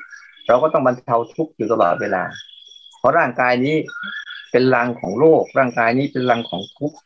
[0.47, 2.23] เราก็ต้องบรรเทาทุกข์อยู่ตลอดเวลา
[2.97, 3.75] เพราะร่างกายนี้
[4.51, 6.97] เป็นรังของโรคร่างกายนี้เป็นรังของทุกข์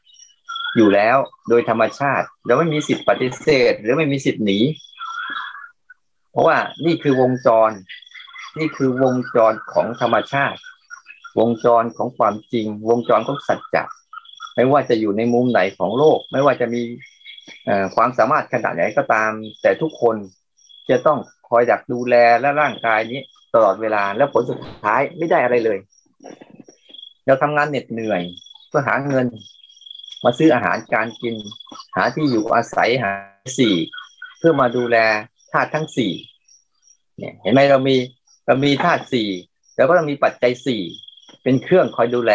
[0.75, 1.17] อยู่แล้ว
[1.49, 4.59] โดยธรรมชาติเราไม่มีสิทธิ์ปฏิเสธ หรือไม่มีสิทธิ์หนี
[6.31, 7.71] เพราะว่านี่คือวงจร
[8.57, 10.59] นี่คือวงจรของธรรมชาติ
[11.39, 13.83] วงจรของความจริง วงจรของสัจจะ
[14.55, 16.81] ไม่ว่าจะอยู่ในมุมไหนของโลก ไม่ว่าจะมี
[17.95, 19.31] ความสามารถขนาดไหนก็ตาม
[19.62, 20.15] แต่ทุกคน
[20.89, 21.19] จะต้อง
[21.50, 23.22] คอยดักดูแลและร่างกายนี้
[23.54, 25.80] ตลอดเวลาแล้วผลสุดท้ายไม่ได้อะไรเลย
[27.26, 28.22] เราทำงานเหน็ดเหนื่อย
[28.67, 29.28] เพื่อหาเงิน
[30.24, 31.36] มาซื้ออาหารการกิน
[31.96, 33.12] หาที่อยู่อาศัยหา
[33.60, 33.76] สี่
[34.38, 34.98] เพื่อมาดูแล
[35.52, 36.13] ธาตุทั้งสี่
[37.17, 37.96] เนี่ยเห็นไหมเรามี
[38.46, 39.30] เรามีธาตุสี่
[39.76, 40.84] แล้วก็ต้องมีปัจจัยสี่
[41.43, 42.34] เป็นเครื่องคอยดูแล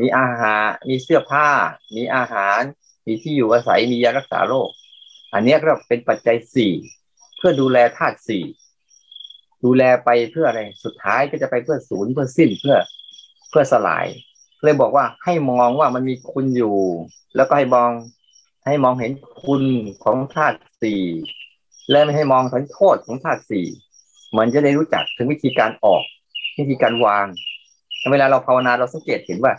[0.00, 1.48] มีอาหาร มีเสื้อผ้า
[1.96, 2.60] มีอาหาร
[3.06, 4.70] มีที่อยู่อาศัย มียารักษาโรค
[5.34, 6.72] อันนี้ก็เป็นปัจจัยสี่
[7.36, 8.44] เพื่อดูแลธาตุสี่
[9.64, 12.76] ดูแลไปเพื่ออะไรสุดท้ายก็จะไปเพื่อศูนย์เพื่อสิ้นเพื่อ
[13.50, 14.06] เพื่อสลาย
[14.62, 16.76] เลยบอกว่าให้มองว่ามันมีคุณอยู่
[17.36, 17.90] แล้วก็ให้มอง
[18.66, 19.12] ให้มองเห็น
[19.44, 19.62] คุณ
[20.04, 21.02] ของธาตุสี่
[21.90, 23.66] และไม่ให้มองถึงโทษของธาตุสี่
[24.38, 26.02] มันจะได้รู้จักถึงวิธีการออก
[26.58, 27.26] วิธีการวาง
[28.10, 29.52] เวลาเราภาวนาเราสังเกตเห็นว่า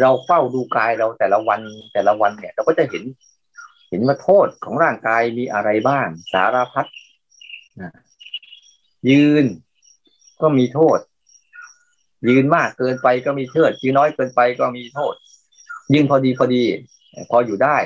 [0.00, 1.60] เราเฝ้าดูกายเราแต่ละวัน
[1.92, 3.02] แต่ละวันเนี่ย เราก็จะเห็น
[3.90, 6.86] เห็นว่าโทษของร่างกายมีอะไรบ้าง สารพัด
[9.10, 9.44] ยืน
[10.40, 10.98] ก็มีโทษ
[12.28, 15.14] ยืนมากเกินไปก็มีโทษยืนน้อยเกินไปก็มีโทษ
[15.92, 16.62] ยืนพอดีพอดี
[17.30, 17.78] พออยู่ได้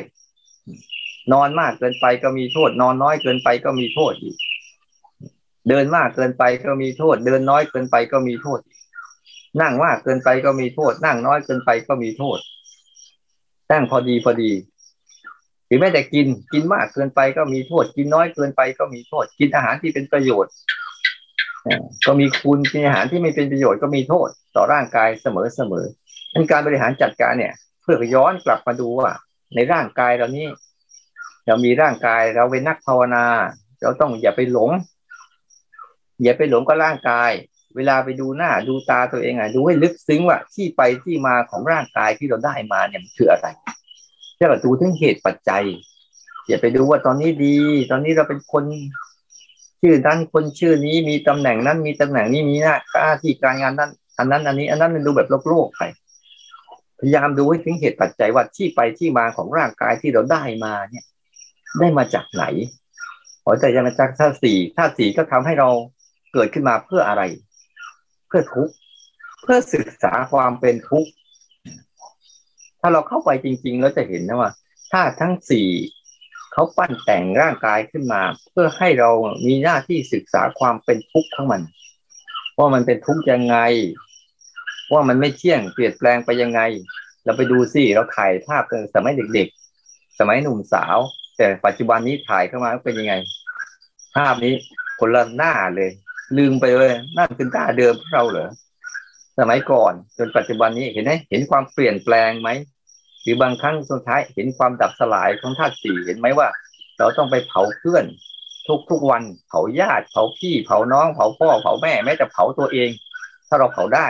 [1.32, 4.36] นอนมากเกินไปก็มีโทษ นอนน้อยเกินไปก็มีโทษอีก
[5.68, 8.60] เดินมากเกินไปก็มีโทษ เดินน้อยเกินไปก็มีโทษ
[9.60, 12.38] นั่งมากเกินไปก็มีโทษ นั่งน้อยเกินไปก็มีโทษ
[13.72, 14.50] นั่งพอดีพอดี
[15.68, 20.52] ถึงแม้แต่กินกินมากเกินไปก็มีโทษ กินน้อยเกินไปก็มีโทษ กินอาหารที่เป็นประโยชน์
[22.06, 25.84] ก็มีคุณกินอาหารที่ไม่เป็นประโยชน์ก็มีโทษ ต่อร่างกายเสมอเสมอ
[26.32, 29.10] เป็นการบริหารจัดการเนี่ย เพื่อย้อนกลับมาดูว่า
[29.54, 30.46] ในร่างกายเรานี้
[31.46, 33.24] เรามีร่างกายเราเป็นนักภาวนา
[33.82, 34.70] เราต้องอย่าไปหลง
[36.22, 37.30] อย่าไปหลงกับร่างกาย
[37.76, 43.46] เวลาไปดูหน้าดูตาตัวเองอะดูให้ลึกซึ้งว่าที่ไปที่มาของร่างกายที่เราได้มาเนี่ยมันคืออะไร
[44.40, 45.64] จะดูถึงเหตุปัจจัย
[46.46, 47.56] อย่าไปดูว่าตอนนี้ดี
[47.90, 48.64] ตอนนี้เราเป็นคน
[49.80, 55.82] ชื่อนั้นคนชื่อนี้มีตำแหน่งนั้นมีตำแหน่งนี้มีหน้าค่าที่การงานนั้น อันนั้น อันนี้ อันนั้นมันดูแบบโลกโลกไป
[56.98, 61.04] พยายามดูให้ถึงเหตุปัจจัยว่าที่ไปที่มาของร่างกายที่เราได้มาเนี่ย
[61.78, 62.44] ได้มาจากไหน
[63.44, 65.68] หัวใจจะมาจากธาตุสี่ธาตุสี่ก็ทำให้เรา
[66.32, 67.22] เกิดขึ้นมาเพื่ออะไร
[68.28, 68.74] เพื่อทุกข์
[69.42, 71.10] เพื่อศึกษาความเป็นทุกข์
[72.86, 74.50] ถ้าเราเข้าไปจริงๆแล้วจะเห็นนะว่า
[74.92, 75.68] ธาตุทั้งสี่
[76.52, 79.10] เขาปั้นแต่งร่างกายขึ้นมา เพื่อให้เรา
[79.46, 81.62] มีหน้าที่ศึกษาความเป็นทุกข์ของมัน
[82.58, 83.56] ว่ามันเป็นทุกข์ยังไง
[84.92, 86.60] ว่ามันไม่เที่ยงเปลี่ยนแปลงไปยังไง
[87.24, 88.62] เราไปดูสิเราถ่ายภาพ
[88.94, 89.48] สมัยเด็ก
[89.82, 90.98] ๆ สมัยหนุ่มสาว
[91.36, 93.14] แต่ปัจจุบันนี้ถ่ายเข้ามาเป็นยังไง
[94.16, 94.54] ภาพนี้
[94.98, 95.90] คนละหน้าเลย
[96.36, 98.48] ลืมไปเลยนั่นคือหน้าเดิมของเราเหรอ
[99.38, 102.50] สมัยก่อนจนปัจจุบันนี้เห็นไหมเห็นความเปลี่ยนแปลงไหม
[103.24, 106.48] หรือบางครั้งสุดท้ายเห็นความดับสลายของธาตุสี่เห็นไหมว่า
[106.98, 108.04] เราต้องไปเผาเพื่อน
[108.68, 112.90] ทุกทุกวันเผาญาติเผาพี่เผาน้องเผาพ่อเผาแม่แม้แต่เผาตัวเอง
[113.48, 114.06] ถ้าเราเผาได้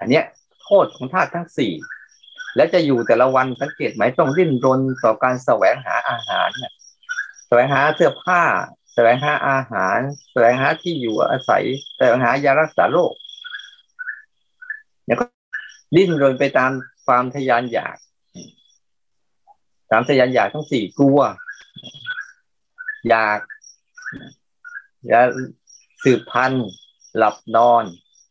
[0.00, 0.24] อันเนี้ย
[0.62, 1.72] โทษของธาตุทั้งสี่
[2.56, 6.48] และจะอยู่แต่ละวันสังเกตไหมต้องดิ้นรนต่อการแสวงหาอาหาร
[7.46, 8.42] แสวงหาเสื้อผ้า
[8.94, 9.98] แสวงหาอาหาร
[10.32, 11.64] แสวงหาที่อยู่อาศัย
[11.96, 13.12] แสวงหายารักษาโรค
[15.04, 15.26] เนี่ยก็
[15.96, 16.70] ดิ้นรนไปตาม
[17.06, 17.96] ความทยานอยาก
[19.90, 21.20] ตามทยานอยากทั้งสี่กลัว
[23.08, 23.38] อยาก
[25.08, 25.28] อยาก
[26.04, 26.68] สืบพันธุ์
[27.16, 27.84] หลับนอน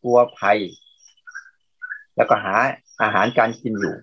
[0.04, 0.60] กลัวภัย
[2.18, 2.56] แล้วก็หา
[3.02, 3.96] อาหารการกินอยู่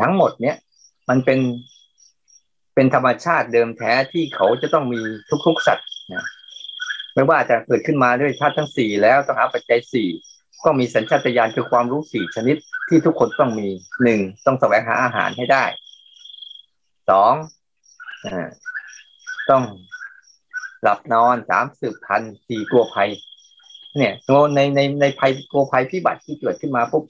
[0.00, 0.56] ทั้งหมดเนี้ย
[1.08, 1.40] มันเป็น
[2.74, 5.00] เป็นธรรมชาติเดิมแท้ที่เขาจะต้องมี
[5.46, 6.26] ทุกๆสัตว์นะ
[7.14, 10.08] ไม่ว่าจะเกิดขึ้นมาด้วยธาตุทั้งสี่แล้วต้องหาปัจจัยสี่
[10.64, 12.56] ก็มีสัญชาตญาณคือความรู้สี่ชนิด
[12.88, 13.68] ที่ทุกคนต้องมี
[14.02, 15.64] หนึ่งต้องแสวงหาอาหารให้ได้
[17.10, 17.34] สอง
[19.50, 19.62] ต้อง
[20.82, 23.10] หลับนอนสามสืบพันสี่กลัวภัย
[23.96, 24.12] เนี่ย
[24.54, 27.04] ในในในภัยกลัวภัยพิบัติที่เกิดขึ้นมาปุ๊บ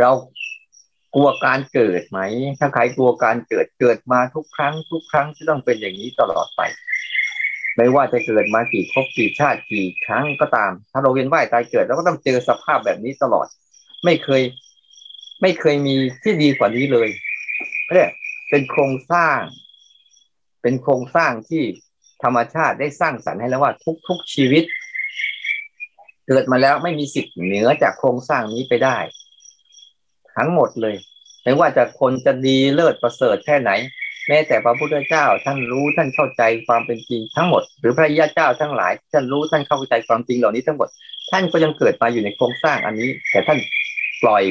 [0.00, 0.10] เรา
[1.14, 2.20] กลัวการเกิดไหม
[2.58, 6.60] ถ้าใครกลัวการเกิดเกิดมาทุกครั้ง ทุกครั้งจะต้องเป็นอย่างนี้ตลอดไป
[7.76, 13.46] ไม่ว่าจะเกิดมากี่ภพกี่ชาติกี่ครั้งก็ตาม ถ้าเราเวียนว่ายตายเกิดเราก็ต้องเจอสภาพแบบนี้ตลอด
[14.04, 14.42] ไม่เคย
[15.42, 17.08] ไม่เคยมีที่ดีกว่านี้เลย
[17.92, 18.10] เนี่ย
[18.50, 19.38] เป็นโครงสร้าง
[20.62, 21.62] เป็นโครงสร้างที่
[22.22, 23.72] ธรรมชาติได้สร้างสรรค์ให้แล้วว่า
[24.08, 24.64] ทุกๆชีวิต
[26.26, 28.96] เกิดมาแล้วไม่มีสิทธิ์เหนือจากโครงสร้างนี้ไปได้
[30.36, 30.96] ทั้งหมดเลย
[31.44, 33.70] ไม่ว่าจะคนจะดีเลิศประเสริฐแค่ไหน
[34.28, 40.88] แม้แต่พระพุทธเจ้าท่านรู้ท่านเข้าใจความเป็นจริงทั้งหมด หรือพระยาเจ้าทั้งหลาย ท่านรู้ท่านเข้าใจความจริงเหล่านี้ทั้งหมด
[41.30, 43.58] ท่านก็ยังเกิดมาอยู่ในโครงสร้างอันนี้ แต่ท่าน
[44.22, 44.44] ปล่อย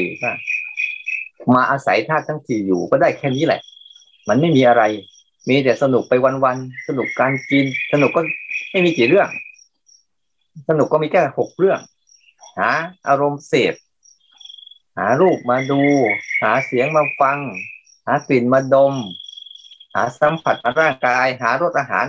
[1.55, 3.62] มาอาศัยธาตุทั้งสี่อยู่ก็ได้แค่นี้แหละ
[4.29, 4.83] มันไม่มีอะไร
[5.49, 6.13] มีแต่สนุกไป
[6.45, 8.21] วันๆสนุกการกิน สนุกก็
[8.71, 9.29] ไม่มีกี่เรื่อง
[10.69, 11.79] สนุกก็มีแค่หกเรื่อง
[12.57, 12.69] หา
[13.07, 13.73] อารมณ์เสพ
[14.97, 15.81] หารูปมาดู
[16.41, 17.38] หาเสียงมาฟัง
[18.07, 18.93] หากลิ่นมาดม
[19.93, 22.06] หาสัมผัสร่างกาย หารสอาหาร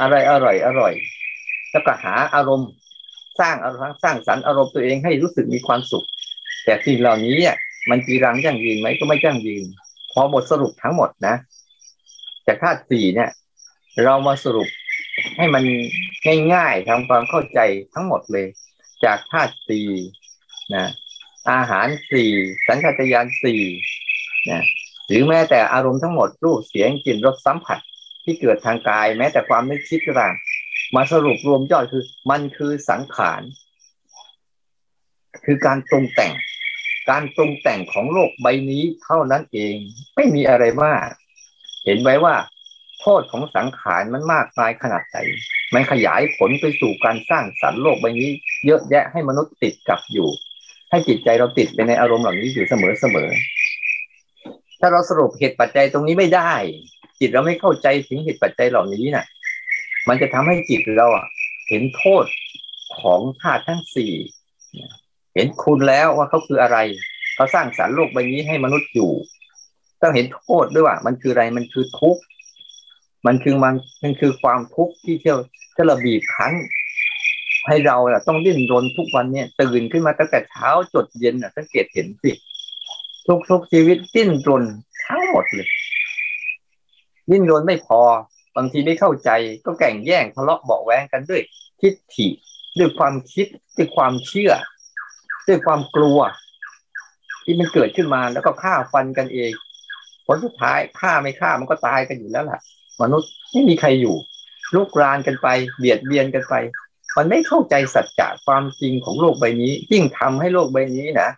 [0.00, 0.92] อะไรอร่อยอร่อย
[1.70, 2.70] แล้วก็หาอารมณ์
[3.40, 6.06] สร้างอารมณ์สร้างสรรค์อารมณ์ตัวเองให้รู้สึกมีความสุข
[6.64, 7.36] แต่สิ่งเหล่านี้
[7.90, 9.64] มันจีรังยั่งยืนไหมก็ไม่ยั่งยืน
[10.12, 11.34] พอบทสรุปทั้งหมดนะ
[12.46, 13.30] จากธาตุสี่เนี่ย
[14.04, 14.68] เรามาสรุป
[15.36, 15.64] ให้มัน
[16.54, 17.60] ง่ายๆทำความเข้าใจ
[17.94, 18.46] ทั้งหมดเลย
[19.04, 19.88] จากธาตุสี่
[20.74, 20.84] นะ
[21.50, 22.30] อาหารสี่
[22.66, 23.62] สัญชาตญาณสี่
[24.50, 24.62] นะ
[25.10, 27.78] หรือแม้แต่อารมณ์ทั้งหมดรูปเสียงกลิ่นรสสัมผัส
[28.24, 30.34] ที่เกิดทางกาย แม้แต่ความนึกคิดต่าง
[30.94, 33.42] มาสรุปรวมยอดคือ มันคือสังขาร
[35.44, 36.32] คือการปรุงแต่ง
[37.10, 39.76] การปรุงแต่งของโลกใบนี้เท่านั้นเอง
[40.14, 41.06] ไม่มีอะไรมาก
[41.84, 42.34] เห็นไว้ว่า
[43.00, 45.18] โทษของสังขารมันมากมายขนาดไหน
[45.74, 48.30] มันขยายผลไปสู่การสร้างสรรค์โลกใบนี้
[48.66, 50.28] เยอะแยะให้มนุษย์ติดกับอยู่
[50.90, 53.28] ให้จิตใจเราติดไปในอารมณ์เหล่านี้อยู่เสมอเสมอ
[54.80, 56.52] ถ้าเราสรุปเหตุปัจจัยตรงนี้ไม่ได้
[57.20, 59.26] จิตเราไม่เข้าใจถึงเหตุปัจจัยเหล่านี้นะ่ะ
[60.08, 61.26] มันจะทำให้จิตเราอะ
[61.68, 62.24] เห็นโทษ
[63.00, 64.12] ของธาตุทั้งสี่
[65.34, 66.78] เห็นคุณแล้วว่าเขาคืออะไร
[67.34, 69.12] เขาสร้างสารรค์โลกใบนี้ให้มนุษย์อยู่
[70.02, 72.22] ต้องเห็นโทษด้วยว่า มันคืออะไรมันคือทุกข์
[73.26, 75.38] มันคือมันมันคือความทุกข์ที่เที่ยว
[75.74, 76.52] ที่เราบีบคั้น
[77.66, 77.96] ให้เรา
[78.28, 82.30] ต้องดิ้นรนทุกวันเนี่ยตื่นขึ้นมาตั้งแต่เช้าจดเย็นอะสังเกตเห็นสิ
[83.30, 84.64] ทุกทุกชีวิตดิ้นรน
[85.08, 85.68] ทั้งหมดเลย
[87.30, 88.00] ดิ้นรนไม่พอ
[88.56, 89.30] บางทีไม่เข้าใจ
[89.64, 91.42] ก็แก่งแย่งทะเลาะเบาแวงกันด้วย
[91.80, 92.28] ทิฏฐิ
[92.78, 94.52] ด้วยความคิดด้วยความเชื่อ
[95.48, 96.18] ด้วยความกลัว
[97.44, 99.52] ที่มันเกิดขึ้นมาแล้วก็ฆ่าฟันกันเอง
[100.26, 102.58] ผลสุดท้ายฆ่าไม่ฆ่ามันก็ตายกันอยู่แล้วล่ะ
[103.02, 104.16] มนุษย์ไม่มีใครอยู่
[104.74, 106.54] ลุกรานกันไป เบียดเบียนกันไป
[107.16, 111.30] มันไม่เข้าใจสัจจะความจริงของโลกใบนี้ยิ่งทำให้โลกใบนี้นะ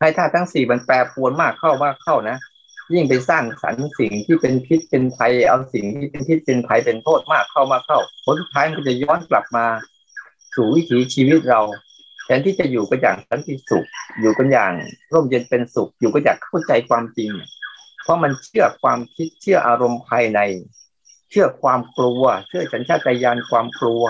[0.00, 2.36] ให้ธาตุทั้งสี่มันแปรปรวนมากเข้ามากเข้านะ
[2.92, 9.66] ยิ่งไปสร้างสรรค์สิ่งที่เป็นพิษเป็นภัยเอาสิ่งที่เป็นพิษเป็นภัยเป็นโทษมากเข้ามาเข้าผลสุดท้ายมันจะย้อนกลับมา
[10.54, 11.60] สู่วิถีชีวิตเรา
[12.24, 13.86] แทนที่จะอยู่กันอย่างสันติสุข
[14.20, 14.72] อยู่กันอย่าง
[15.12, 17.30] ร่มเย็นเป็นสุข อยู่กันอย่างเข้าใจความจริง
[18.02, 20.40] เพราะมันเชื่อความคิดเชื่ออารมณ์ภายใน
[21.30, 24.04] เชื่อความกลัว เชื่อสัญชาตญาณความกลัว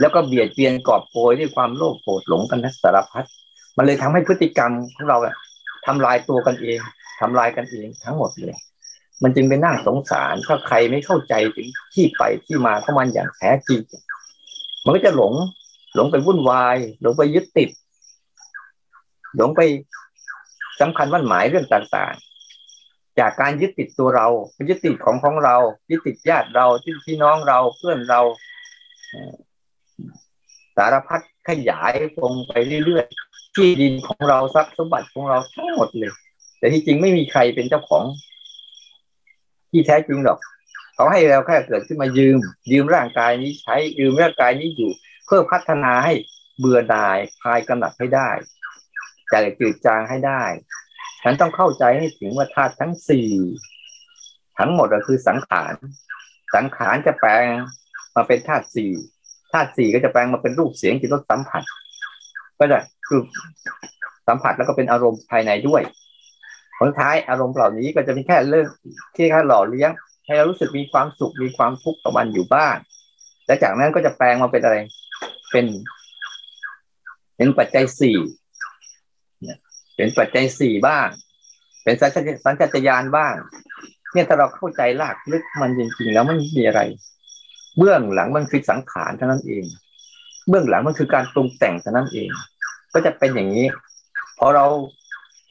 [0.00, 3.26] แล้วก็เบียดเบียนกอบโกยด้วยความโลภโกรธหลงกันทัสารพัด
[3.76, 5.34] มันเลยทำให้พฤติกรรมของเราอะ
[5.86, 6.78] ทำลายตัวกันเอง
[7.20, 8.56] ทำลายกันเองทั้งหมดเลย
[9.22, 13.80] มันจึงเป็นน่าสงสารถ้าใครไม่เข้าใจถึงที่ไปที่มาของมันอย่างแท้จริง
[14.84, 15.32] มันก็จะหลง
[15.94, 17.70] หลงไปวุ่นวาย หลงไปยึดติด
[19.36, 19.60] หลงไป
[20.80, 24.28] สำคัญมั่นหมายเรื่องต่างๆ จากการยึดติดตัวเรา
[24.68, 25.56] ยึดติดของของเรา
[25.90, 28.20] ยึดติดญาติเราที่พี่น้องเราเพื่อนเรา
[30.76, 32.52] สารพัดขยายวงไป
[32.84, 36.12] เรื่อยๆ ที่ดินของเราทรัพย์สมบัติของเราทั้งหมดเลย
[36.58, 38.04] แต่ที่จริงไม่มีใครเป็นเจ้าของ
[39.70, 40.38] ที่แท้จริงหรอก
[40.94, 42.38] เขาให้เราแค่เกิดขึ้นมายืม
[42.72, 44.90] ยืมร่างกายนี้ใช้ยืมร่างกายนี้อยู่
[45.26, 46.12] เพื่อพัฒนาให้
[46.58, 48.30] เบื่อหน่ายคลายกำหนัดให้ได้
[49.32, 50.42] จกจืดจางให้ได้
[51.22, 53.28] ฉันต้องเข้าใจให้ถึงว่าธาตุทั้งสี่
[54.58, 55.74] ทั้งหมดก็คือสังขาร
[56.54, 57.46] สังขารจะแปลง
[58.16, 58.92] มาเป็นธาตุสี่
[59.52, 61.62] ธาตุสี่ก็จะแปลงมาเป็นรูปเสียงจิตรสสัมผัส
[62.58, 62.78] ก็จะ
[63.12, 63.22] คือ
[64.28, 65.82] สัมผัสแล้วก็เป็นอารมณ์ภายในด้วย
[66.78, 68.66] ผลท้ายอารมณ์เหล่านี้ก็จะเป็นแค่เรื่อง
[69.14, 69.90] ที่แค่หล่อเลี้ยง
[70.26, 72.76] ให้เรารู้สึกมีความสุขมีความทุกข์ต่อมันอยู่บ้าง
[73.46, 74.76] และจากนั้นก็จะแปลงมาเป็นอะไร
[75.50, 75.66] เป็น
[77.36, 78.18] เป็นปัจจัยสี่
[79.96, 81.08] เป็นปัจจัยสี่บ้าง
[81.84, 82.10] เป็นสัญ
[82.60, 83.34] ชาตญาณบ้าง
[84.12, 86.80] เนี่ยถ้าเราเข้าใจลากลึกมันจริงๆ แล้วมันมีอะไร
[87.76, 89.64] เบื้องหลังมันคือสังขารเท่านั้นเอง
[90.48, 92.28] เบื้องหลังมันคือการปรุงแต่งเท่านั้นเอง
[92.92, 93.66] ก็จะเป็นอย่างนี้
[94.38, 94.66] พอเรา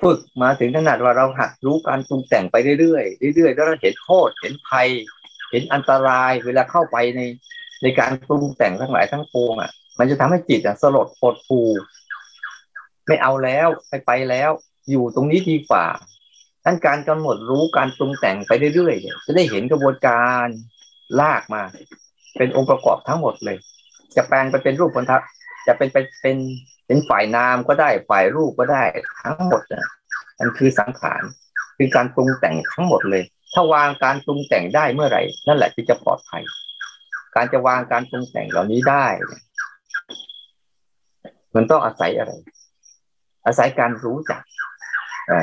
[0.01, 2.99] ฝึกมาถึงขนาดว่าเราหัดรู้การปรุงแต่งไปเรื่อ
[3.31, 4.87] ยๆเรื่อยๆแล้วเราเห็นโทษเห็นภัย
[5.51, 7.21] เห็นอันตรายเวลาเข้าไปใน
[7.83, 11.61] ในการปรุงแต่งทั้งหลายทั้งปวงอะ มันจะทำให้จิตอะสลดปดปู
[13.07, 14.51] ไม่เอาแล้วไปไปแล้ว
[14.89, 15.85] อยู่ตรงนี้ดีกว่า
[16.63, 20.47] ท่านการกำหนดรู้การปรุงแต่งไปเรื่อยๆจะได้เห็นกระบวนการ
[21.19, 21.61] ลากมา
[22.37, 23.57] เป็นองค์ประกอบทั้งหมดเลย
[24.15, 25.17] จะแปลงไปเป็นรูปพันธะ
[25.67, 25.89] จะเป็น
[26.21, 26.37] เป็น
[26.91, 28.83] เป็นฝ่ายนามก็ได้ฝ่ายรูปก็ได้
[29.21, 29.87] ทั้งหมดนะ
[30.39, 31.23] มันคือสังขาร
[31.77, 33.23] คือการปรุงแต่งทั้งหมดเลย
[33.53, 36.43] ถ้าวางการปรุงแต่งได้เมื่อไหร่ นั่นแหละที่จะปลอดภัย
[37.35, 39.05] การจะวางการปรุงแต่งเหล่านี้ได้
[41.55, 42.31] มันต้องอาศัยอะไร
[43.45, 44.41] อาศัยการรู้จัก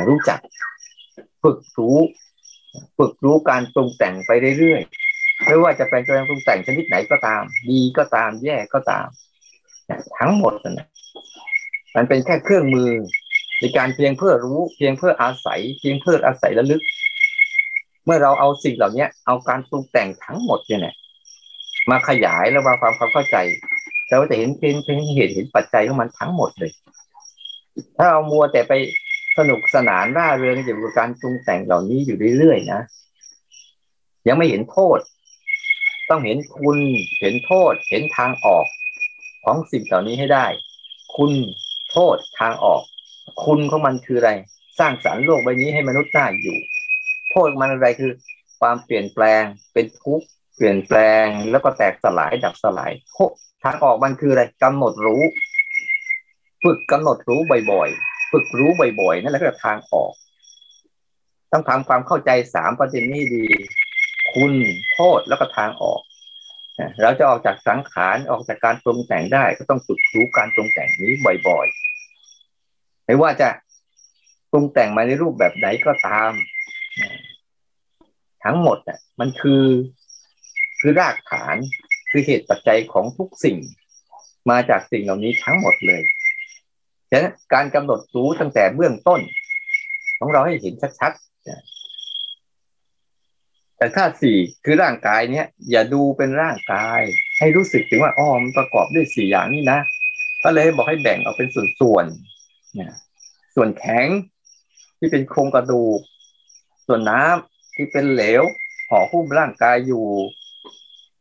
[0.09, 0.41] รู้จัก
[1.43, 1.99] ฝึกรู้
[2.99, 4.83] ฝึกรู้การปรุงแต่งไปเรื่อย
[5.47, 9.07] ไม่ว่าจะเป็นการปรุงแต่งชนิดไหนก็ตาม ดีก็ตามแย่ก็ตาม
[10.19, 10.89] ทั้งหมดนะ
[11.97, 12.91] มันเป็นแค่เครื่องมือ
[13.61, 16.83] ในการเพียงเพื่อรู้เพียงเพื่ออาศัย เพียงเพื่ออาศัยระลึก
[18.05, 20.95] เมื่อเราเอาสิ่งเหล่านี้เอาการปรุงแต่งทั้งหมดเนี่ย
[21.91, 23.37] มาขยายแล้วมาความความเข้าใจ
[24.09, 26.73] เราจะเห็นเพียงเพียงเหตุเห็นปัจจัยของมันทั้งหมดเลย
[27.97, 28.73] ถ้าเรามัวแต่ไป
[29.39, 32.81] สนุกสนานร่าเริงเกี่ยวกับการปรุงแต่งเหล่านี้อยู่เรื่อยๆนะ
[34.29, 34.99] ยังไม่เห็นโทษ
[36.09, 36.79] ต้องเห็นคุณ
[37.21, 38.67] เห็นโทษ เห็นทางออก
[39.45, 40.47] ของสิ่งเหล่านี้ให้ได้
[41.17, 41.31] คุณ
[41.93, 42.83] โทษทางออก
[43.45, 44.33] คุณของมันคืออะไร
[44.79, 46.59] สร้างสรรค์โลกใบนี้ให้มนุษย์ได้อยู่
[47.31, 48.13] โทษมันอะไรคือ
[48.61, 53.33] ความเปลี่ยนแปลงเป็นทุกข์เปลี่ยนแปลงแล้วก็แตกสลายดับสลายโทษ
[53.65, 55.23] ทางออกมันคืออะไรกำหนดรู้
[56.63, 57.41] ฝึกกำหนดรู้
[57.73, 58.71] บ่อยๆฝึกรู้
[59.01, 60.13] บ่อยๆนั่นแหละคือทางออก
[61.53, 63.45] ต้องทำความเข้าใจสามประเด็นนี้ดี
[64.33, 64.53] คุณ
[64.93, 66.01] โทษแล้วก็ทางออก
[67.03, 71.13] เราจะออกจากสังขารออกจากการปรุงแต่งได้ ก็ต้องฝึกรู้การปรุงแต่งนี้
[71.49, 73.49] บ่อยๆ ไม่ว่าจะ
[74.51, 76.33] ปรุงแต่งมาในรูปแบบไหนก็ตาม
[78.45, 79.65] ทั้งหมดอะมันคือ
[80.81, 81.57] คือรากฐาน
[82.11, 83.59] คือเหตุปัจจัยของทุกสิ่ง
[84.51, 86.03] มาจากสิ่งเหล่านี้ทั้งหมดเลย
[87.11, 89.21] ฉะนั้นการกำหนดรู้ตั้งแต่เบื้องต้น
[90.19, 91.78] ของเราให้เห็นชัดๆ
[93.79, 97.01] แต่ธาตุสี่คือร่างกายเนี้ยอย่าดูเป็นร่างกาย
[97.39, 99.81] ให้รู้สึกถึงว่าอ๋อมันประกอบด้วยสี่อย่างนี้นะ
[100.45, 101.49] ก็เลยบอกให้แบ่งออกเป็น
[101.81, 102.93] ส่วนๆเนี่ย
[103.55, 104.07] ส่วนแข็ง
[104.99, 106.01] ที่เป็นโครงกระดูก
[106.87, 108.43] ส่วนน้ำที่เป็นเหลว
[108.91, 110.07] ห่อหุ้มร่างกายอยู่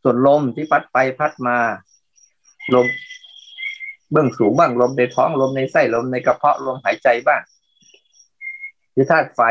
[0.03, 1.58] ส่วนลมที่พัดไปพัดมา
[2.76, 2.88] ลม
[4.12, 7.41] เบื้องสูงบ้างลมในท้องลมในไส้ลมในกระเพาะลมหายใจบ้าง
[8.93, 9.41] ที่ธาตุไฟ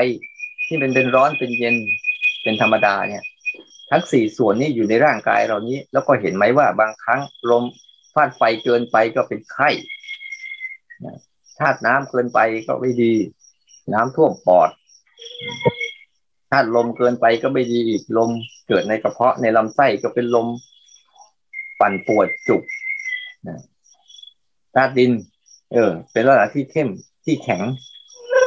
[0.66, 1.76] ที่เป็นเป็นร้อนเป็นเย็น
[2.46, 3.24] เป็นธรรมดาเนี่ย
[3.90, 7.20] ทั้งสี่ส่วนนี้อยู่ในร่างกายเรานี้ แล้วก็เห็นไหมว่าบางครั้ง
[7.50, 7.64] ลม
[8.14, 9.70] ฟาดไฟเกินไปก็เป็นไข้
[11.58, 13.14] ธาตุน้ำเกินไปก็ไม่ดี
[13.94, 14.70] น้ำท่วมปอด
[16.50, 18.30] ธาตุลมเกินไปก็ไม่ดีอีกลม
[18.68, 20.46] เกิดในกระเพาะในลำไส้ก็เป็นลม
[21.80, 22.62] ปั่นปวดจุก
[24.74, 25.12] ธาตุดิน
[25.72, 26.88] เออ เป็นลักษณะที่เข้ม
[27.24, 27.62] ที่แข็ง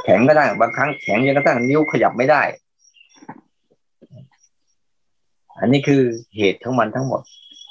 [0.06, 2.44] แข็งก็ได้บางครั้งแข็งยังกระทั่งนิ้วขยับไม่ได้
[5.60, 6.02] อันนี้คือ
[6.38, 7.22] เหตุของมันทั้งหมด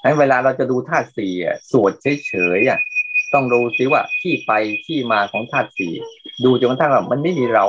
[0.02, 1.32] ทั้งเวลาเราจะดูธาตุสี่
[1.70, 1.92] สวด
[2.26, 2.80] เฉยๆอะ
[3.34, 4.52] ต้องดูสิว่าที่ไป
[4.86, 5.92] ที่มาของธาตุสี่
[6.44, 7.66] ดูจนกระทั่งว่ามันไม่มีเรา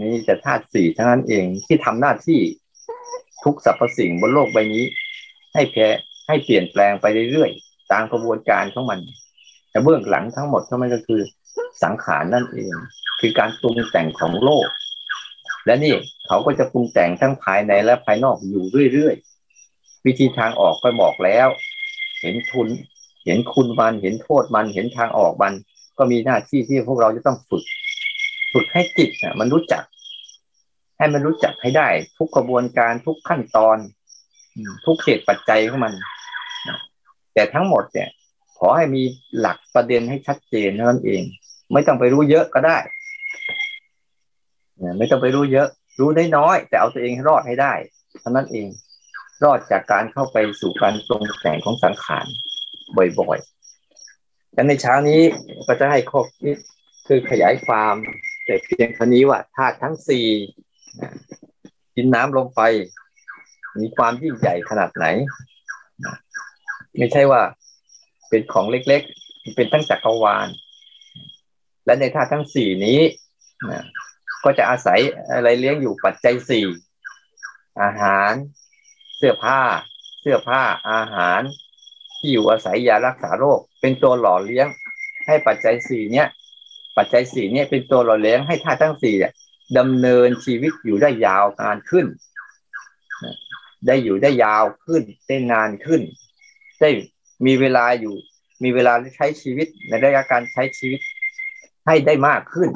[0.00, 2.40] นี่แต่ธาตุสี่ทั้งนั้นเองที่ทำหน้าที่
[3.44, 4.84] ทุกสรรพสิ่งบนโลกใบนี้
[5.54, 5.86] ให้แพ้
[6.28, 9.00] ให้เปลี่ยนแปลงไปเรื่อยๆตามกระบวนการของมัน
[9.70, 11.20] แต่เบื้องหลังทั้งหมดทั้งมันก็คือ
[11.82, 12.72] สังขารนั่นเอง
[13.20, 14.66] คือการปรุงแต่งของโลก
[15.66, 15.94] และนี่
[16.26, 21.48] เขาก็จะปรุงแต่งทั้งภายในและภายนอกอยู่เรื่อยๆ วิธีทางออกก็บอกแล้ว
[22.20, 22.68] เห็นทุน
[23.24, 25.52] เห็นคุณมัน เห็นโทษมัน เห็นทางออกมัน
[25.98, 27.64] ก็มีหน้าที่ที่พวกเราจะต้องฝึก
[28.52, 29.82] ฝึกให้จิตอะมันรู้จัก
[30.98, 31.88] ให้มันรู้จักให้ได้
[32.18, 33.76] ทุกกระบวนการทุกขั้นตอน
[34.86, 35.94] ทุกเหตุปัจจัยของมัน
[37.34, 38.08] แต่ทั้งหมดเนี่ย
[38.58, 39.02] ขอให้มี
[39.38, 41.22] หลักประเด็นให้ชัดเจนเท่านั้นเอง
[41.72, 42.78] ไม่ต้องไปรู้เยอะก็ได้
[44.98, 45.68] ไม่ต้องไปรู้เยอะ
[46.00, 47.72] รู้ได้น้อย แต่เอาตัวเองรอดให้ได้
[48.20, 48.68] เท่านั้นเอง
[49.44, 52.26] รอดจากการเข้าไปสู่การตรงแต่งของสังขาร
[52.96, 55.20] บ่อยๆดังในเช้านี้
[55.66, 56.56] ก็จะให้ข้อคิด
[57.06, 57.94] คือขยายความ
[58.44, 60.26] แต่เพียงเท่านี้ว่าธาตุทั้งสี่
[61.96, 62.60] ดินน้ำลมไฟ
[63.80, 65.06] มีความยิ่งใหญ่ขนาดไหน
[66.98, 67.42] ไม่ใช่ว่า
[68.28, 70.48] เป็นของเล็กๆ เป็นทั้งจักรวาล
[71.86, 73.00] และในธาตุทั้งสี่นี้
[74.44, 75.00] ก็จะอาศัย
[75.32, 76.66] อะไรเลี้ยงอยู่ปัจจัยสี่
[77.82, 78.32] อาหาร
[79.16, 79.60] เสื้อผ้า
[80.20, 81.40] เสื้อผ้าอาหาร
[82.18, 84.66] ที่อยู่อาศัยยารักษาโรค เป็นตัวหล่อเลี้ยง
[85.26, 86.28] ให้ปัจจัยสี่เนี้ย
[86.96, 89.14] ปัจจัยสี่เนี้ยเป็นตัวหล่อเลี้ยงให้ธาตุทั้งสี่
[89.78, 92.06] ดำเนินชีวิตอยู่ได้ยาวนานขึ้น
[93.86, 96.00] ได้อยู่ได้ยาวขึ้นได้นานขึ้น
[96.80, 96.90] ได้
[97.46, 98.14] มีเวลาอยู่
[98.62, 101.00] มีเวลาใช้ชีวิตในระยะการใช้ชีวิต
[101.86, 102.70] ให้ได้มากขึ้น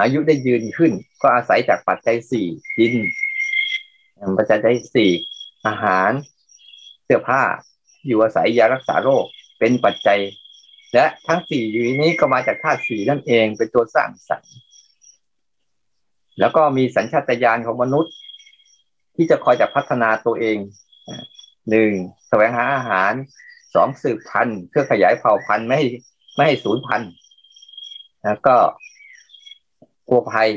[0.00, 0.92] อายุได้ยืนขึ้น
[1.22, 2.46] ก็อาศัยจากปัจจัยสี่
[2.78, 2.94] ดิน
[4.36, 5.10] ปัจจัยสี่
[5.66, 6.10] อาหาร
[7.04, 7.42] เสื้อผ้า
[8.06, 9.24] อยู่อาศัยยารักษาโรค
[9.58, 10.20] เป็นปัจจัย
[10.94, 14.54] และทั้งสี่อยู่นี้ก็มาจากธาตุสี่นั่นเองเป็นตัวสร้างสรรค์
[16.40, 18.12] แล้วก็มีสัญชาตญาณของมนุษย์
[19.16, 20.58] ที่จะคอยจะพัฒนาตัวเอง
[21.70, 21.92] หนึ่ง
[22.28, 23.12] แสวงหาอาหาร
[23.74, 25.86] สองสืบพันธุ์เพื่อขยายเผ่าพันธุ์ไม่ให้
[26.34, 27.10] ไม่ให้สูญพันธุ์
[28.24, 28.56] แล้วก็
[30.08, 30.48] กลัวภัย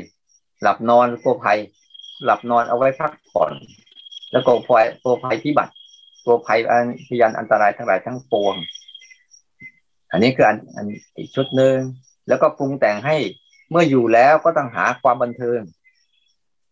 [0.62, 1.58] หลับนอนกลัวภัย
[2.24, 3.52] หลับนอนเอาไว้พักผ่อน
[4.32, 5.74] แล้วก็ภัยกลัวภัยที่บัตร
[6.24, 8.54] กลัวภัยอันพยานอันตรายทั้งหลายทั้งปวง
[10.10, 11.76] อันนี้คืออันอันอีกชุดหนึ่ง
[12.28, 13.16] แล้วก็ปรุงแต่งให้
[13.70, 15.60] เมื่ออยู่แล้วก็ต้องหาความบันเทิง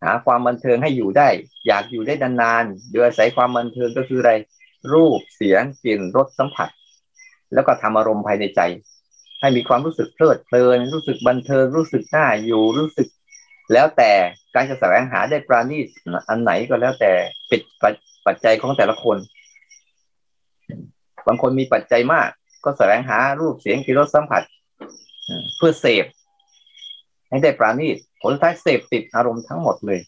[0.03, 1.29] หาความบันเทิงให้อยู่ได้
[1.67, 4.33] อยากอยู่ได้นานๆโดยอาศัยความบันเทิงก็คืออะไร
[4.93, 6.69] รูปเสียงกลิ่นรสสัมผัส
[7.53, 8.61] แล้วก็ทำอารมณ์ภายในใจ
[9.39, 13.07] ให้มีความรู้สึกเพลิดเพลิน รู้สึกบันเทิงรู้สึกน่าอยู่รู้สึก
[13.73, 14.11] แล้วแต่
[14.55, 15.87] การจะแสวงหาได้ปราณีต
[16.29, 17.11] อันไหนก็แล้วแต่
[17.49, 17.61] ปิด
[18.25, 19.17] ปัจจัยของแต่ละคน
[21.27, 22.29] บางคนมีปัจจัยมาก
[22.65, 24.43] ก็แสวงหารูปเสียงกลิ่นรสสัมผัส
[25.57, 26.05] เพื่อเสพ
[27.29, 29.99] ให้ได้ปราณีตผลท้ายเสพติดอารมณ์ทั้งหมดเลย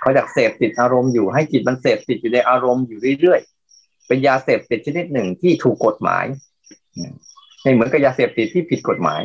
[0.00, 6.24] เขาอยากเสพติดอารมณ์อยู่ให้จิตมันเสพติดอยู่ในอารมณ์อยู่เรื่อยๆเป็นยาเสพติดชนิดหนึ่งที่ถูกกฎหมาย
[7.62, 9.20] ไม่เหมือนกับยาเสพติดที่ผิดกฎหมาย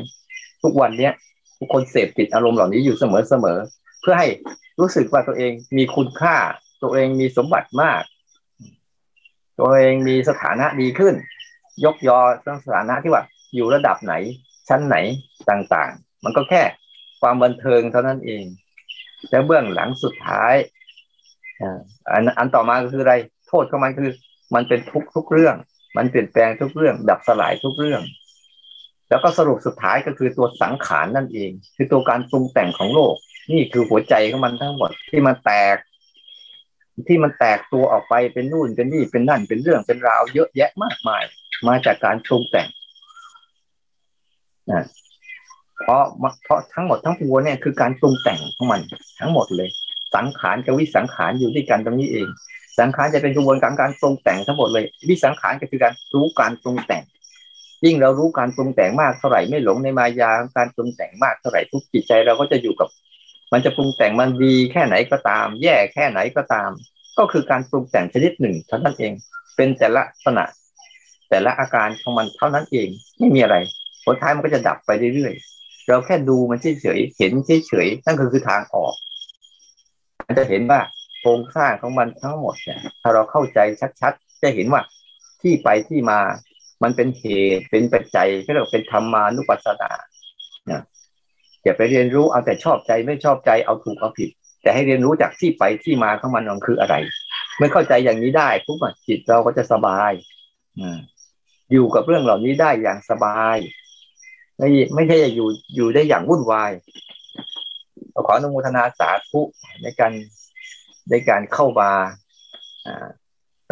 [0.63, 1.13] ทุกวันเนี้ย
[1.59, 4.27] ทุกคนเสพติดอารมณ์เหล่านี้อยู่เสมอๆเพื่อให้
[4.79, 6.35] รู้สึกว่าตัวเองมีคุณค่า
[6.83, 8.01] ตัวเองมีสมบัติมาก
[9.59, 11.13] ตัวเองมีสถานะดีขึ้น
[11.85, 12.19] ยกยอ
[12.65, 13.23] สถานะที่ว่า
[13.55, 14.13] อยู่ระดับไหน
[14.69, 14.95] ชั้นไหน
[15.49, 16.63] ต่างๆ มันก็แค่
[17.21, 18.43] ความบันเทิงเท่านั้นเอง
[19.29, 20.53] แล้วเบื้องหลังสุดท้าย
[22.11, 23.15] อันอันต่อมาก็คืออะไร
[23.47, 24.11] โทษของมันคือ
[24.55, 25.55] มันเป็นทุกทุกเรื่อง
[25.97, 28.01] มันเปลี่ยนแปลงทุกเรื่อง ดับสลายทุกเรื่อง
[29.09, 33.13] แล้วก็สรุปสุดท้ายก็คือตัวสังขารนั่นเอง คือตัวการปรุงแต่งของโลก
[33.51, 35.77] นี่คือหัวใจของมันทั้งหมดที่มันแตก
[37.07, 41.23] ที่มันแตกตัวออกไปเป็นนู่นเป็นนี่เป็นนั่นเป็นเรื่องเป็นราวเยอะแยะมากมาย
[41.67, 42.67] มาจากการปรุงแต่ง
[44.71, 44.85] นะ
[45.79, 46.03] เพราะ
[46.43, 48.81] เพราะทั้งหมดทั้งปวงเนี่ยคือการปรุงแต่งของมัน
[49.19, 49.69] ทั้งหมดเลย
[50.15, 52.27] สังขารกับวิสังขารอยู่ด้วยกันตรงนี้เอง
[52.79, 57.03] สังขารจะเป็นกระบวนการการปรุงแต่งทั้งหมดเลย วิสังขารก็คือการรู้การปรุงแต่ง
[57.85, 62.89] ยิ่งเรารู้การปรุงแต่งมากเท่าไหร่ไม่หลงในมายาการปรุงแต่งมากเท่าไหร่ทุกจิตใจเราก็จะอยู่กับ
[63.53, 66.69] มันจะปรุงแต่งมันดีแค่ไหนก็ตาม แย่แค่ไหนก็ตาม
[67.17, 69.13] ก็คือการปรุงแต่งชนิดหนึ่งเท่านั้นเอง
[69.55, 70.43] เป็นแต่ละลักษณะ
[71.29, 73.55] แต่ละอาการของมันเท่านั้นเองไม่มีอะไร
[74.03, 75.33] ผลท้ายมันก็จะดับไปเรื่อย
[75.87, 77.31] เราแค่ดูมันเฉยๆเห็น
[77.67, 78.93] เฉยๆนั่นก็คือทางออก
[80.25, 80.79] มันจะเห็นว่า
[81.19, 83.59] โครงสร้างของมันทั้งหมดเนี่ยถ้าเราเข้าใจ
[84.01, 84.81] ชัดๆ จะเห็นว่า
[85.41, 86.19] ที่ไปที่มา
[86.85, 87.25] มันเป็นเห
[87.57, 89.91] ตุเป็นปัจจัยก็เรียกเป็นธรรมานุปัสสนา
[91.63, 94.29] อย่าไปเรียนรู้เอาแต่ชอบใจไม่ชอบใจเอาถูกเอาผิด
[94.61, 96.95] แต่ให้เรียนรู้จากที่ไปที่มาของมันมันคืออะไร
[97.57, 98.77] เมื่อเข้าใจอย่างนี้ได้ปุ๊บ
[99.07, 100.11] จิตเราก็จะสบาย
[101.71, 103.57] อยู่กับเรื่องเหล่านี้ได้อย่างสบาย
[104.57, 106.71] ไม่ไม่ใช่อยู่อยู่ได้อย่างวุ่นวาย
[108.25, 109.41] ขออนุโมทนาสาธุ
[109.81, 110.11] ในการ
[111.09, 111.91] ในการเข้ามา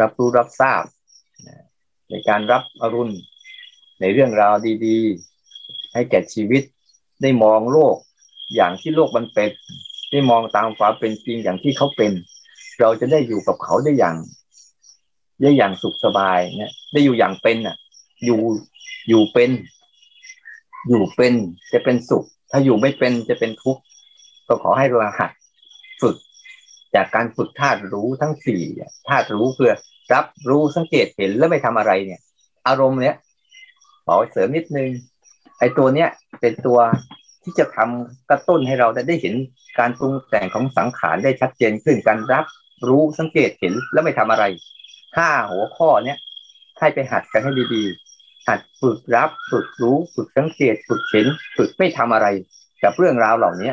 [0.00, 0.82] รับรู้รับทราบ
[2.10, 3.14] ในการรับอรุณ
[4.00, 4.54] ในเรื่องราว
[4.86, 6.62] ดีๆ ให้แก่ชีวิต
[7.22, 7.96] ได้มองโลก
[8.54, 9.50] อย่างที่โลกมันเป็น
[10.10, 12.12] ได้มองตามความเป็นจริงอย่างที่เขาเป็น
[12.80, 14.16] เราจะได้อยู่กับเขาได้อย่าง
[15.42, 17.76] ได้อย่างสุขสบายเนี่ยได้อยู่อย่างเป็นอะ
[18.24, 18.40] อยู่
[19.08, 19.50] อยู่เป็น
[20.88, 21.34] อยู่เป็น
[21.72, 23.82] จะเป็นสุข ถ้าอยู่ไม่เป็นจะเป็นทุกข์
[24.46, 25.30] ก็ขอให้เราหัด
[26.00, 26.16] ฝึก
[26.94, 28.62] จากการฝึกธาตุรู้ทั้งสี่
[29.08, 29.72] ธาตุรู้เพื่อ
[30.12, 32.20] รับรู้สังเกตเห็นแล้วไม่ทำอะไรเนี่ย
[32.68, 33.16] อารมณ์เนี้ย
[34.06, 34.90] ขอเสริมนิดนึง
[35.58, 36.08] ไอ้ตัวเนี้ย
[36.40, 36.78] เป็นตัว
[37.42, 39.34] ที่จะทำกระตุ้นให้เราได้เห็น
[39.78, 42.44] การปรุงแต่งของสังขารได้ชัดเจนขึ้นการรับ
[42.88, 44.44] รู้สังเกตเห็นแล้วไม่ทำอะไร
[45.16, 46.18] ห้าหัวข้อเนี้ย
[46.78, 51.26] ให้ไปหัดกันให้ดีๆ หัดฝึกรับฝึกรู้ฝึกสังเกตฝึกเห็น
[51.56, 52.26] ฝึกไม่ทำอะไร
[52.82, 53.72] กับเรื่องราวเหล่านี้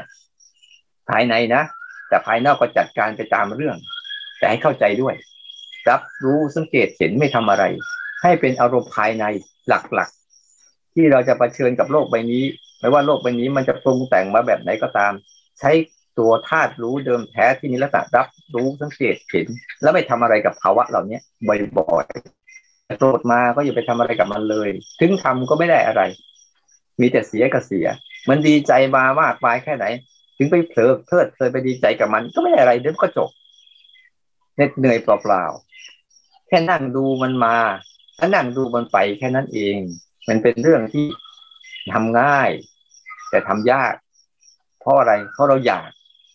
[1.10, 1.64] ภายในนะ
[2.10, 3.78] แต่ภายนอกก็จัดการไปตามเรื่อง
[4.38, 5.16] แต่ให้เข้าใจด้วย
[5.90, 7.64] รับรู้สังเกตเห็นไม่ทำอะไร
[8.22, 9.26] ให้เป็นอารมณ์ภายใน
[9.68, 12.44] หลักๆ ที่เราจะะเผชิญกับโลกใบนี้
[12.80, 15.14] ไม่ว่าโลกใบนี้มันจะปรุงแต่งมาแบบไหนก็ตาม
[15.60, 15.72] ใช้
[16.20, 19.48] ตัวธาตุรู้เดิมแท้ที่มีลักษณะรับรู้สังเกตเห็น
[19.82, 21.20] แล้วไม่ทำอะไรกับภาวะเหล่านี้
[21.78, 24.70] บ่อยๆโกรธมาก็อย่าไปทำอะไรกับมันเลย
[25.00, 26.02] ถึงทำก็ไม่ได้อะไร
[27.02, 27.88] มีแต่เสียกับเสีย
[28.30, 29.86] มันดีใจมามากมายแค่ไหน
[30.38, 33.30] ถึงไปเผลอเพลิดเพลินไปดีใจกับมันก็ไม่ได้อะไรเดี๋ยวก็จบ
[34.56, 35.71] เหน็ดเหนื่อยเปล่าๆ
[36.52, 37.56] ค่นั่งดูมันมา
[38.18, 39.78] ถ้านั่งดูมันไปแค่นั้นเอง
[40.28, 41.06] มันเป็นเรื่องที่
[41.94, 42.50] ทำง่าย
[43.30, 43.94] แต่ทำยาก
[44.80, 45.90] เพราะอะไรเพราะเราอยาก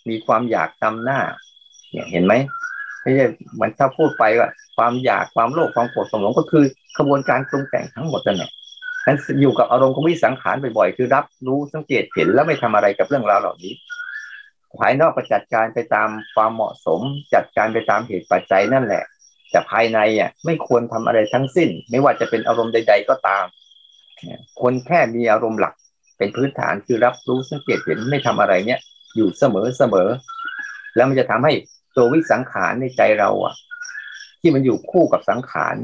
[0.08, 1.20] มีความอยากตาหน้า
[1.90, 2.34] เนี่ยเห็นไหม
[3.02, 3.26] ไม่ใช่
[3.60, 6.64] มันถ้าพูดไปว่าความอยากความโลภความโกรธสมองก็คือ
[6.98, 8.50] ขบวนการปรุงแต่งทั้งหมดนั่นแหละ
[9.06, 13.72] นั้นอยู่กับอารมณ์ของวิสังขารบ่อยๆคือรับรู้สังเกตเห็นแล้วไม่ทำอะไรกับเรื่องราวเหล่านี้
[14.78, 17.00] ภายนอกก็จัดการไปตามความเหมาะสม
[17.34, 19.04] จัดการไปตามเหตุปัจจัยนั่นแหละ
[19.56, 23.44] แต่ภายในอะไม่ควรทำอะไรทั้งสิ้น ไม่ว่าจะเป็นอารมณ์ใด ๆ ก็ตาม
[24.60, 25.74] คนแค่มีอารมณ์หลัก
[26.18, 28.80] เป็นพื้นฐานคือรับรู้สังเกตเห็นไม่ทำอะไรเนี่ย
[29.16, 30.08] อยู่เสมอเสมอ
[30.94, 31.52] แล้วมันจะทำให้
[31.96, 33.54] ตัววิสังขารในใจเราอะ
[34.40, 35.74] ที่มันอยู่คู่กับสังขาร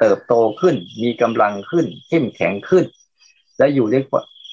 [0.00, 2.84] เติบโตขึ้น มีกำลังขึ้น เข้มแข็งขึ้น
[3.58, 4.00] และอยู่ได้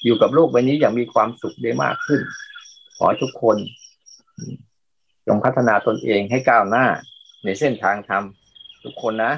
[0.04, 2.20] อยู่กับโลกใบนี้อย่างมีความสุขได้มากขึ้น
[2.96, 3.56] ขอทุกคน
[5.26, 6.86] จงพัฒนาตนเองให้ก้าวหน้า
[7.44, 8.24] ในเส้นทางธรรม
[8.84, 9.32] ทุกคนนะ